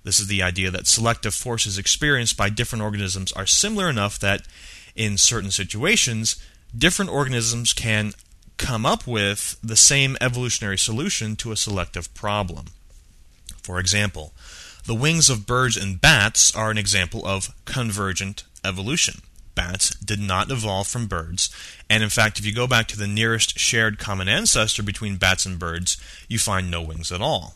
This 0.03 0.19
is 0.19 0.27
the 0.27 0.43
idea 0.43 0.69
that 0.69 0.85
selective 0.85 1.33
forces 1.33 1.79
experienced 1.79 2.37
by 2.37 2.49
different 2.49 2.83
organisms 2.83 3.31
are 3.31 3.47
similar 3.47 3.89
enough 3.89 4.19
that, 4.19 4.43
in 4.95 5.17
certain 5.17 5.49
situations, 5.49 6.35
different 6.77 7.09
organisms 7.09 7.73
can 7.73 8.13
come 8.57 8.85
up 8.85 9.07
with 9.07 9.57
the 9.63 9.75
same 9.75 10.15
evolutionary 10.21 10.77
solution 10.77 11.35
to 11.37 11.51
a 11.51 11.57
selective 11.57 12.13
problem. 12.13 12.67
For 13.63 13.79
example, 13.79 14.33
The 14.85 14.95
wings 14.95 15.29
of 15.29 15.45
birds 15.45 15.77
and 15.77 16.01
bats 16.01 16.55
are 16.55 16.71
an 16.71 16.77
example 16.77 17.25
of 17.25 17.53
convergent 17.65 18.43
evolution. 18.63 19.21
Bats 19.53 19.91
did 19.95 20.19
not 20.19 20.49
evolve 20.49 20.87
from 20.87 21.07
birds, 21.07 21.49
and 21.89 22.01
in 22.01 22.09
fact, 22.09 22.39
if 22.39 22.45
you 22.45 22.53
go 22.53 22.67
back 22.67 22.87
to 22.87 22.97
the 22.97 23.07
nearest 23.07 23.59
shared 23.59 23.99
common 23.99 24.27
ancestor 24.27 24.81
between 24.81 25.17
bats 25.17 25.45
and 25.45 25.59
birds, 25.59 25.97
you 26.27 26.39
find 26.39 26.71
no 26.71 26.81
wings 26.81 27.11
at 27.11 27.21
all. 27.21 27.55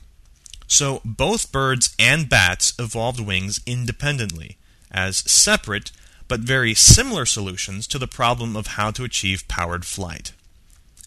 So 0.67 1.01
both 1.05 1.51
birds 1.51 1.95
and 1.97 2.27
bats 2.27 2.73
evolved 2.77 3.19
wings 3.19 3.59
independently, 3.65 4.57
as 4.91 5.17
separate 5.29 5.91
but 6.27 6.39
very 6.41 6.73
similar 6.73 7.25
solutions 7.25 7.87
to 7.87 7.99
the 7.99 8.07
problem 8.07 8.55
of 8.55 8.67
how 8.67 8.91
to 8.91 9.03
achieve 9.03 9.47
powered 9.47 9.85
flight. 9.85 10.33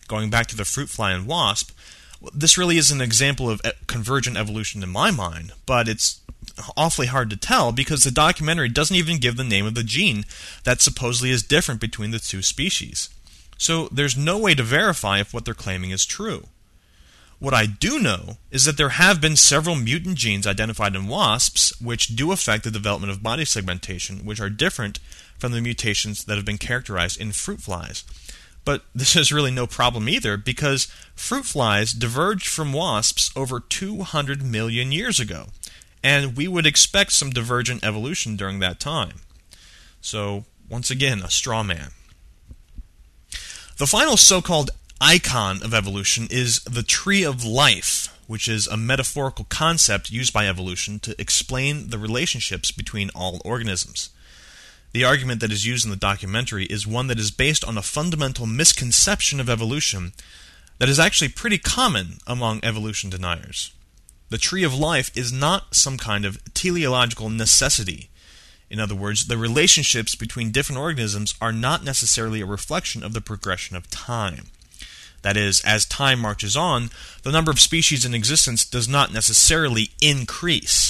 Going 0.07 0.31
back 0.31 0.47
to 0.49 0.57
the 0.57 0.65
fruit 0.65 0.89
fly 0.89 1.13
and 1.13 1.27
wasp, 1.27 1.71
this 2.35 2.59
really 2.59 2.79
is 2.79 2.91
an 2.91 3.01
example 3.01 3.49
of 3.49 3.61
convergent 3.87 4.37
evolution 4.37 4.83
in 4.83 4.89
my 4.89 5.11
mind, 5.11 5.53
but 5.67 5.89
it's 5.89 6.21
awfully 6.77 7.07
hard 7.07 7.31
to 7.31 7.37
tell 7.37 7.73
because 7.73 8.05
the 8.05 8.11
documentary 8.11 8.69
doesn't 8.69 8.97
even 8.97 9.19
give 9.19 9.37
the 9.37 9.45
name 9.45 9.67
of 9.67 9.75
the 9.75 9.85
gene 9.85 10.25
that 10.65 10.81
supposedly 10.81 11.31
is 11.31 11.43
different 11.43 11.81
between 11.81 12.11
the 12.11 12.19
two 12.19 12.43
species. 12.43 13.11
So 13.57 13.89
there's 13.89 14.17
no 14.17 14.39
way 14.39 14.55
to 14.55 14.63
verify 14.63 15.21
if 15.21 15.35
what 15.35 15.45
they're 15.45 15.55
claiming 15.55 15.91
is 15.91 16.07
true. 16.07 16.47
What 17.41 17.55
I 17.55 17.67
do 17.67 18.01
know 18.01 18.39
is 18.51 18.65
that 18.65 18.77
there 18.77 18.89
have 18.91 19.21
been 19.21 19.37
several 19.37 19.77
mutant 19.77 20.17
genes 20.17 20.47
identified 20.47 20.97
in 20.97 21.07
wasps 21.07 21.81
which 21.81 22.17
do 22.17 22.33
affect 22.33 22.65
the 22.65 22.71
development 22.71 23.13
of 23.13 23.23
body 23.23 23.45
segmentation, 23.45 24.25
which 24.25 24.41
are 24.41 24.51
different 24.51 24.99
from 25.39 25.53
the 25.53 25.61
mutations 25.61 26.25
that 26.25 26.37
have 26.37 26.45
been 26.45 26.59
characterized 26.59 27.21
in 27.21 27.31
fruit 27.31 27.61
flies. 27.61 28.05
But 28.69 28.85
this 28.95 29.17
is 29.17 29.33
really 29.33 29.51
no 29.51 29.67
problem 29.67 30.11
either 30.11 30.37
because 30.37 30.89
fruit 31.15 31.47
flies 31.47 31.93
diverged 31.93 32.47
from 32.47 32.75
wasps 32.75 33.31
over 33.35 33.61
200 33.61 34.43
million 34.43 34.93
years 34.93 35.19
ago, 35.19 35.47
and 36.05 36.37
we 36.37 36.49
would 36.49 36.67
expect 36.67 37.13
some 37.13 37.31
divergent 37.31 37.83
evolution 37.83 38.37
during 38.37 38.59
that 38.59 38.79
time. 38.79 39.21
So, 40.03 40.45
once 40.69 40.91
again, 40.91 41.23
a 41.23 41.31
straw 41.31 41.63
man. 41.63 41.93
The 43.79 43.87
final 43.87 44.19
so 44.19 44.43
called 44.43 44.71
icon 45.01 45.63
of 45.63 45.73
evolution 45.73 46.29
is 46.31 46.61
the 46.65 46.83
tree 46.83 47.25
of 47.25 47.47
life, 47.47 48.15
which 48.27 48.49
is 48.49 48.67
a 48.67 48.77
metaphorical 48.77 49.47
concept 49.49 50.11
used 50.11 50.35
by 50.35 50.47
evolution 50.47 50.99
to 51.01 51.19
explain 51.19 51.89
the 51.89 51.99
relationships 51.99 52.71
between 52.71 53.09
all 53.15 53.41
organisms. 53.47 54.11
The 54.93 55.05
argument 55.05 55.41
that 55.41 55.53
is 55.53 55.67
used 55.67 55.85
in 55.85 55.91
the 55.91 55.97
documentary 55.97 56.65
is 56.65 56.87
one 56.87 57.09
that 57.09 57.19
is 57.19 57.31
based 57.31 57.65
on 57.65 57.77
a 57.77 57.83
fundamental 57.83 58.47
misconception 58.47 59.39
of 59.39 59.51
evolution 59.51 60.13
that 60.79 60.89
is 60.89 60.99
actually 60.99 61.29
pretty 61.29 61.59
common 61.59 62.19
among 62.27 62.61
evolution 62.63 63.11
deniers. 63.11 63.73
The 64.31 64.39
tree 64.39 64.63
of 64.63 64.75
life 64.75 65.11
is 65.17 65.33
not 65.33 65.75
some 65.75 65.97
kind 65.97 66.25
of 66.25 66.43
teleological 66.55 67.31
necessity. 67.31 68.11
In 68.71 68.79
other 68.79 68.95
words, 68.95 69.27
the 69.27 69.39
relationships 69.39 70.15
between 70.15 70.53
different 70.53 70.81
organisms 70.81 71.35
are 71.41 71.53
not 71.53 71.85
necessarily 71.85 72.41
a 72.41 72.47
reflection 72.47 73.03
of 73.03 73.15
the 73.15 73.21
progression 73.21 73.77
of 73.77 73.91
time. 73.91 74.47
That 75.23 75.37
is, 75.37 75.61
as 75.63 75.85
time 75.85 76.21
marches 76.21 76.57
on, 76.57 76.91
the 77.23 77.33
number 77.33 77.51
of 77.51 77.61
species 77.61 78.05
in 78.05 78.15
existence 78.15 78.65
does 78.65 78.89
not 78.89 79.13
necessarily 79.13 79.91
increase. 80.01 80.88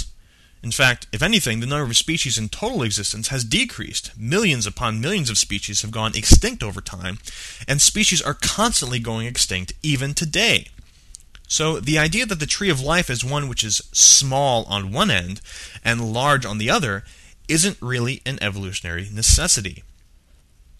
In 0.62 0.72
fact, 0.72 1.06
if 1.12 1.22
anything, 1.22 1.60
the 1.60 1.66
number 1.66 1.84
of 1.84 1.96
species 1.96 2.36
in 2.36 2.48
total 2.48 2.82
existence 2.82 3.28
has 3.28 3.44
decreased. 3.44 4.10
Millions 4.18 4.66
upon 4.66 5.00
millions 5.00 5.30
of 5.30 5.38
species 5.38 5.82
have 5.82 5.92
gone 5.92 6.16
extinct 6.16 6.62
over 6.62 6.80
time, 6.80 7.18
and 7.68 7.80
species 7.80 8.20
are 8.20 8.34
constantly 8.34 8.98
going 8.98 9.26
extinct 9.26 9.72
even 9.82 10.14
today. 10.14 10.68
So, 11.46 11.80
the 11.80 11.98
idea 11.98 12.26
that 12.26 12.40
the 12.40 12.46
tree 12.46 12.68
of 12.68 12.80
life 12.80 13.08
is 13.08 13.24
one 13.24 13.48
which 13.48 13.64
is 13.64 13.82
small 13.92 14.64
on 14.64 14.92
one 14.92 15.10
end 15.10 15.40
and 15.84 16.12
large 16.12 16.44
on 16.44 16.58
the 16.58 16.68
other 16.68 17.04
isn't 17.48 17.80
really 17.80 18.20
an 18.26 18.38
evolutionary 18.42 19.08
necessity. 19.10 19.82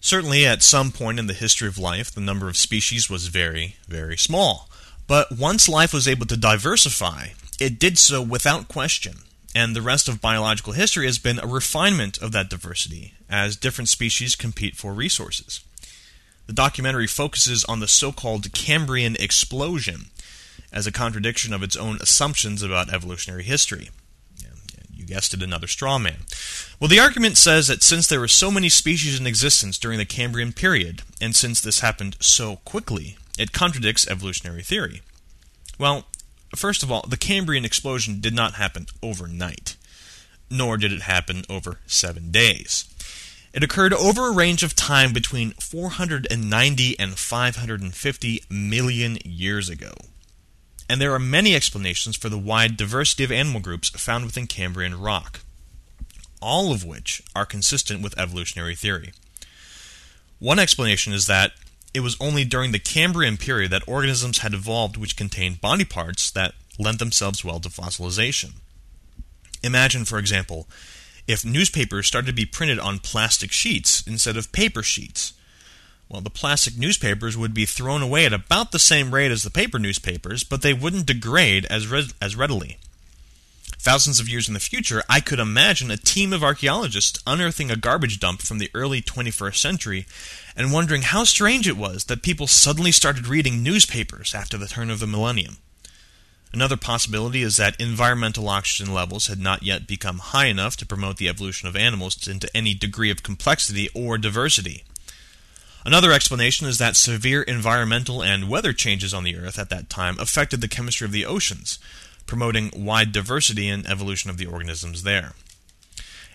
Certainly, 0.01 0.45
at 0.45 0.61
some 0.61 0.91
point 0.91 1.19
in 1.19 1.27
the 1.27 1.33
history 1.33 1.67
of 1.67 1.77
life, 1.77 2.11
the 2.11 2.21
number 2.21 2.47
of 2.47 2.55
species 2.55 3.09
was 3.09 3.27
very, 3.27 3.77
very 3.87 4.17
small. 4.17 4.69
But 5.07 5.31
once 5.31 5.67
life 5.67 5.91
was 5.91 6.07
able 6.07 6.27
to 6.27 6.37
diversify, 6.37 7.29
it 7.59 7.79
did 7.79 7.97
so 7.97 8.21
without 8.21 8.67
question. 8.67 9.21
And 9.55 9.75
the 9.75 9.81
rest 9.81 10.07
of 10.07 10.21
biological 10.21 10.73
history 10.73 11.05
has 11.05 11.17
been 11.17 11.39
a 11.39 11.47
refinement 11.47 12.17
of 12.19 12.31
that 12.33 12.49
diversity 12.49 13.13
as 13.29 13.55
different 13.55 13.89
species 13.89 14.35
compete 14.35 14.75
for 14.75 14.93
resources. 14.93 15.61
The 16.45 16.53
documentary 16.53 17.07
focuses 17.07 17.63
on 17.65 17.79
the 17.79 17.87
so 17.87 18.11
called 18.11 18.53
Cambrian 18.53 19.15
explosion 19.19 20.05
as 20.71 20.85
a 20.85 20.91
contradiction 20.91 21.53
of 21.53 21.63
its 21.63 21.75
own 21.75 21.97
assumptions 22.01 22.61
about 22.61 22.93
evolutionary 22.93 23.43
history 23.43 23.89
You 24.99 25.05
guessed 25.05 25.33
it, 25.33 25.41
another 25.41 25.67
straw 25.67 25.97
man. 25.97 26.17
Well, 26.77 26.89
the 26.89 26.99
argument 26.99 27.37
says 27.37 27.67
that 27.67 27.81
since 27.81 28.05
there 28.05 28.19
were 28.19 28.27
so 28.27 28.51
many 28.51 28.67
species 28.67 29.17
in 29.17 29.25
existence 29.25 29.77
during 29.77 29.97
the 29.97 30.05
Cambrian 30.05 30.51
period, 30.51 31.03
and 31.21 31.33
since 31.33 31.61
this 31.61 31.79
happened 31.79 32.17
so 32.19 32.57
quickly, 32.57 33.17
it 33.37 33.53
contradicts 33.53 34.07
evolutionary 34.07 34.61
theory. 34.61 35.01
Well, 35.79 36.05
first 36.55 36.83
of 36.83 36.91
all, 36.91 37.05
the 37.07 37.17
Cambrian 37.17 37.65
explosion 37.65 38.19
did 38.19 38.33
not 38.33 38.55
happen 38.55 38.87
overnight, 39.01 39.75
nor 40.49 40.77
did 40.77 40.91
it 40.91 41.03
happen 41.03 41.43
over 41.49 41.79
seven 41.85 42.31
days. 42.31 42.85
It 43.53 43.63
occurred 43.63 43.93
over 43.93 44.27
a 44.27 44.33
range 44.33 44.61
of 44.61 44.75
time 44.75 45.11
between 45.11 45.51
490 45.51 46.99
and 46.99 47.17
550 47.17 48.43
million 48.49 49.17
years 49.23 49.69
ago 49.69 49.93
and 50.89 50.99
there 50.99 51.13
are 51.13 51.19
many 51.19 51.55
explanations 51.55 52.15
for 52.15 52.29
the 52.29 52.37
wide 52.37 52.75
diversity 52.75 53.23
of 53.23 53.31
animal 53.31 53.61
groups 53.61 53.89
found 53.89 54.25
within 54.25 54.47
Cambrian 54.47 54.99
rock, 54.99 55.41
all 56.41 56.73
of 56.73 56.83
which 56.83 57.21
are 57.35 57.45
consistent 57.45 58.01
with 58.01 58.17
evolutionary 58.17 58.75
theory. 58.75 59.11
One 60.39 60.57
explanation 60.57 61.13
is 61.13 61.27
that 61.27 61.51
it 61.93 62.01
was 62.01 62.17
only 62.19 62.45
during 62.45 62.71
the 62.71 62.79
Cambrian 62.79 63.37
period 63.37 63.71
that 63.71 63.87
organisms 63.87 64.39
had 64.39 64.53
evolved 64.53 64.97
which 64.97 65.17
contained 65.17 65.61
body 65.61 65.85
parts 65.85 66.29
that 66.31 66.53
lent 66.77 66.99
themselves 66.99 67.43
well 67.43 67.59
to 67.59 67.69
fossilization. 67.69 68.53
Imagine, 69.63 70.05
for 70.05 70.19
example, 70.19 70.67
if 71.27 71.43
newspapers 71.43 72.07
started 72.07 72.27
to 72.27 72.33
be 72.33 72.45
printed 72.45 72.79
on 72.79 72.99
plastic 72.99 73.51
sheets 73.51 74.05
instead 74.07 74.37
of 74.37 74.51
paper 74.51 74.81
sheets 74.81 75.33
well, 76.09 76.21
the 76.21 76.31
plastic 76.31 76.75
newspapers 76.75 77.37
would 77.37 77.53
be 77.53 77.67
thrown 77.67 78.01
away 78.01 78.25
at 78.25 78.33
about 78.33 78.71
the 78.71 78.79
same 78.79 79.13
rate 79.13 79.31
as 79.31 79.43
the 79.43 79.51
paper 79.51 79.77
newspapers, 79.77 80.43
but 80.43 80.63
they 80.63 80.73
wouldn't 80.73 81.05
degrade 81.05 81.65
as, 81.65 81.87
re- 81.87 82.09
as 82.19 82.35
readily. 82.35 82.79
Thousands 83.81 84.19
of 84.19 84.27
years 84.27 84.49
in 84.49 84.53
the 84.53 84.59
future, 84.59 85.03
I 85.07 85.21
could 85.21 85.39
imagine 85.39 85.89
a 85.89 85.95
team 85.95 86.33
of 86.33 86.43
archaeologists 86.43 87.23
unearthing 87.25 87.71
a 87.71 87.77
garbage 87.77 88.19
dump 88.19 88.41
from 88.41 88.57
the 88.57 88.69
early 88.73 89.01
21st 89.01 89.55
century 89.55 90.05
and 90.53 90.73
wondering 90.73 91.03
how 91.03 91.23
strange 91.23 91.65
it 91.65 91.77
was 91.77 92.03
that 92.05 92.21
people 92.21 92.45
suddenly 92.45 92.91
started 92.91 93.25
reading 93.25 93.63
newspapers 93.63 94.35
after 94.35 94.57
the 94.57 94.67
turn 94.67 94.89
of 94.89 94.99
the 94.99 95.07
millennium. 95.07 95.59
Another 96.51 96.75
possibility 96.75 97.41
is 97.41 97.55
that 97.55 97.79
environmental 97.79 98.49
oxygen 98.49 98.93
levels 98.93 99.27
had 99.27 99.39
not 99.39 99.63
yet 99.63 99.87
become 99.87 100.17
high 100.17 100.47
enough 100.47 100.75
to 100.77 100.85
promote 100.85 101.15
the 101.15 101.29
evolution 101.29 101.69
of 101.69 101.77
animals 101.77 102.27
into 102.27 102.53
any 102.53 102.73
degree 102.73 103.11
of 103.11 103.23
complexity 103.23 103.87
or 103.95 104.17
diversity. 104.17 104.83
Another 105.85 106.11
explanation 106.11 106.67
is 106.67 106.79
that 106.79 106.97
severe 106.97 107.43
environmental 107.43 108.21
and 108.21 108.49
weather 108.49 108.73
changes 108.73 109.13
on 109.13 109.23
the 109.23 109.37
Earth 109.37 109.57
at 109.57 109.69
that 109.69 109.89
time 109.89 110.19
affected 110.19 110.59
the 110.59 110.67
chemistry 110.67 111.05
of 111.05 111.13
the 111.13 111.25
oceans, 111.25 111.79
promoting 112.29 112.71
wide 112.75 113.11
diversity 113.11 113.67
and 113.67 113.89
evolution 113.89 114.29
of 114.29 114.37
the 114.37 114.45
organisms 114.45 115.01
there. 115.01 115.33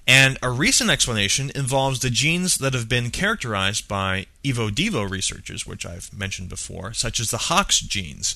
And 0.08 0.36
a 0.42 0.50
recent 0.50 0.90
explanation 0.90 1.52
involves 1.54 2.00
the 2.00 2.10
genes 2.10 2.58
that 2.58 2.74
have 2.74 2.88
been 2.88 3.12
characterized 3.12 3.86
by 3.86 4.26
Evo 4.42 4.70
Devo 4.70 5.08
researchers, 5.08 5.68
which 5.68 5.86
I've 5.86 6.12
mentioned 6.12 6.48
before, 6.48 6.92
such 6.94 7.20
as 7.20 7.30
the 7.30 7.46
Hox 7.46 7.78
genes, 7.78 8.34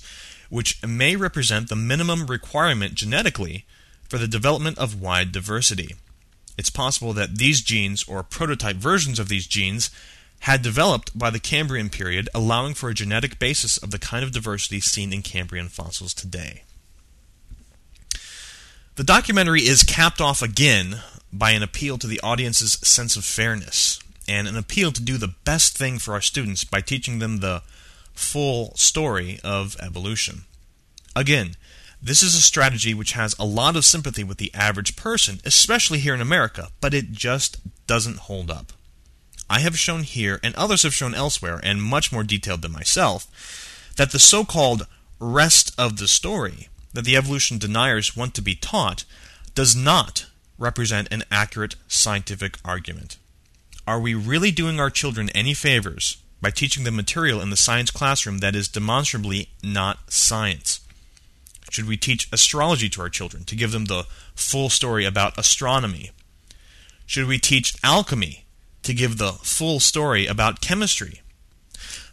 which 0.49 0.81
may 0.87 1.16
represent 1.16 1.68
the 1.68 1.75
minimum 1.75 2.29
requirement 2.29 2.94
genetically 2.94 3.66
for 4.09 4.18
the 4.18 4.29
development 4.29 4.79
of 4.79 5.03
wide 5.03 5.33
diversity. 5.33 5.97
It's 6.57 6.71
possible 6.71 7.12
that 7.14 7.38
these 7.38 7.61
genes, 7.61 8.05
or 8.05 8.23
prototype 8.23 8.77
versions 8.77 9.18
of 9.18 9.29
these 9.29 9.49
genes, 9.49 9.90
had 10.42 10.62
developed 10.62 11.18
by 11.18 11.31
the 11.31 11.40
Cambrian 11.40 11.90
period, 11.90 12.29
allowing 12.33 12.75
for 12.75 12.88
a 12.88 12.94
genetic 12.94 13.40
basis 13.40 13.79
of 13.79 13.90
the 13.90 13.99
kind 13.99 14.23
of 14.23 14.31
diversity 14.31 14.79
seen 14.79 15.12
in 15.12 15.23
Cambrian 15.23 15.68
fossils 15.68 16.14
today. 16.14 16.62
The 18.98 19.04
documentary 19.04 19.61
is 19.61 19.84
capped 19.84 20.20
off 20.20 20.42
again 20.42 21.02
by 21.32 21.52
an 21.52 21.62
appeal 21.62 21.98
to 21.98 22.08
the 22.08 22.18
audience's 22.20 22.72
sense 22.82 23.14
of 23.14 23.24
fairness 23.24 24.00
and 24.26 24.48
an 24.48 24.56
appeal 24.56 24.90
to 24.90 25.00
do 25.00 25.16
the 25.16 25.37
best 25.44 25.78
thing 25.78 26.00
for 26.00 26.14
our 26.14 26.20
students 26.20 26.64
by 26.64 26.80
teaching 26.80 27.20
them 27.20 27.38
the 27.38 27.62
full 28.12 28.74
story 28.74 29.38
of 29.44 29.76
evolution. 29.80 30.46
Again, 31.14 31.54
this 32.02 32.24
is 32.24 32.34
a 32.34 32.40
strategy 32.40 32.92
which 32.92 33.12
has 33.12 33.37
a 33.38 33.44
lot 33.44 33.76
of 33.76 33.84
sympathy 33.84 34.24
with 34.24 34.38
the 34.38 34.52
average 34.52 34.96
person, 34.96 35.38
especially 35.44 36.00
here 36.00 36.14
in 36.14 36.20
America, 36.20 36.70
but 36.80 36.92
it 36.92 37.12
just 37.12 37.58
doesn't 37.87 38.26
hold 38.26 38.50
up. 38.50 38.72
I 39.48 39.61
have 39.61 39.78
shown 39.78 40.02
here, 40.02 40.40
and 40.42 40.56
others 40.56 40.82
have 40.82 40.92
shown 40.92 41.14
elsewhere, 41.14 41.61
and 41.62 41.80
much 41.80 42.11
more 42.11 42.24
detailed 42.24 42.62
than 42.62 42.72
myself, 42.72 43.92
that 43.96 44.11
the 44.11 44.18
so 44.18 44.44
called 44.44 44.88
rest 45.20 45.72
of 45.78 45.98
the 45.98 46.08
story 46.08 46.67
that 46.92 47.05
the 47.05 47.16
evolution 47.16 47.59
deniers 47.59 48.16
want 48.16 48.35
to 48.35 48.42
be 48.42 48.55
taught 48.55 49.05
does 49.55 49.77
not 49.77 50.27
represent 50.59 51.12
an 51.12 51.24
accurate 51.31 51.77
scientific 51.87 52.59
argument. 52.64 53.16
Are 53.87 54.01
we 54.01 54.14
really 54.14 54.51
doing 54.51 54.81
our 54.81 54.90
children 54.90 55.31
any 55.31 55.55
favors 55.55 56.18
by 56.40 56.51
teaching 56.51 56.85
them 56.85 56.96
material 56.96 57.40
in 57.40 57.51
the 57.51 57.57
science 57.57 57.90
classroom 57.90 58.38
that 58.38 58.55
is 58.55 58.68
demonstrably 58.68 59.48
not 59.62 60.12
science? 60.12 60.81
Should 61.70 61.87
we 61.87 61.96
teach 61.96 62.29
astrology 62.33 62.88
to 62.90 63.03
our 63.03 63.09
children 63.09 63.44
to 63.44 63.57
give 63.57 63.72
them 63.72 63.87
the 63.87 64.07
full 64.35 64.70
story 64.70 65.05
about 65.05 65.38
astronomy? 65.38 66.11
Should 67.07 67.27
we 67.27 67.38
teach 67.38 67.77
alchemy 67.85 68.44
to 68.83 68.94
give 68.94 69.18
the 69.18 69.33
full 69.33 69.81
story 69.81 70.27
about 70.27 70.61
chemistry? 70.61 71.22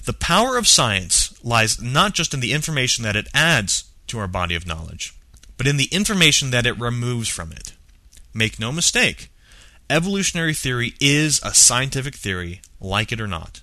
The 0.06 0.14
power 0.14 0.58
of 0.58 0.68
science 0.68 1.34
lies 1.44 1.82
not 1.82 2.14
just 2.14 2.34
in 2.34 2.40
the 2.40 2.54
information 2.54 3.04
that 3.04 3.16
it 3.16 3.28
adds 3.34 3.85
to 4.16 4.22
our 4.22 4.28
body 4.28 4.56
of 4.56 4.66
knowledge, 4.66 5.14
but 5.58 5.68
in 5.68 5.78
the 5.78 5.90
information 5.92 6.52
that 6.52 6.66
it 6.66 6.80
removes 6.80 7.28
from 7.28 7.52
it. 7.52 7.74
Make 8.34 8.60
no 8.60 8.72
mistake, 8.72 9.30
evolutionary 9.90 10.54
theory 10.54 10.94
is 11.00 11.40
a 11.44 11.54
scientific 11.54 12.16
theory, 12.16 12.62
like 12.80 13.12
it 13.12 13.22
or 13.22 13.28
not. 13.28 13.62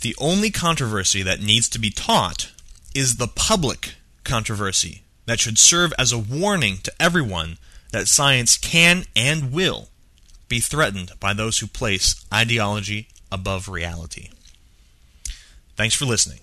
The 0.00 0.14
only 0.18 0.50
controversy 0.50 1.22
that 1.22 1.40
needs 1.40 1.68
to 1.70 1.78
be 1.78 1.90
taught 1.90 2.52
is 2.94 3.16
the 3.16 3.28
public 3.28 3.94
controversy 4.24 5.02
that 5.26 5.40
should 5.40 5.58
serve 5.58 5.92
as 5.98 6.12
a 6.12 6.18
warning 6.18 6.78
to 6.78 6.92
everyone 7.00 7.58
that 7.92 8.08
science 8.08 8.58
can 8.58 9.04
and 9.14 9.52
will 9.52 9.88
be 10.48 10.60
threatened 10.60 11.12
by 11.20 11.32
those 11.32 11.58
who 11.58 11.66
place 11.66 12.24
ideology 12.32 13.08
above 13.30 13.68
reality. 13.68 14.30
Thanks 15.76 15.94
for 15.94 16.04
listening. 16.04 16.40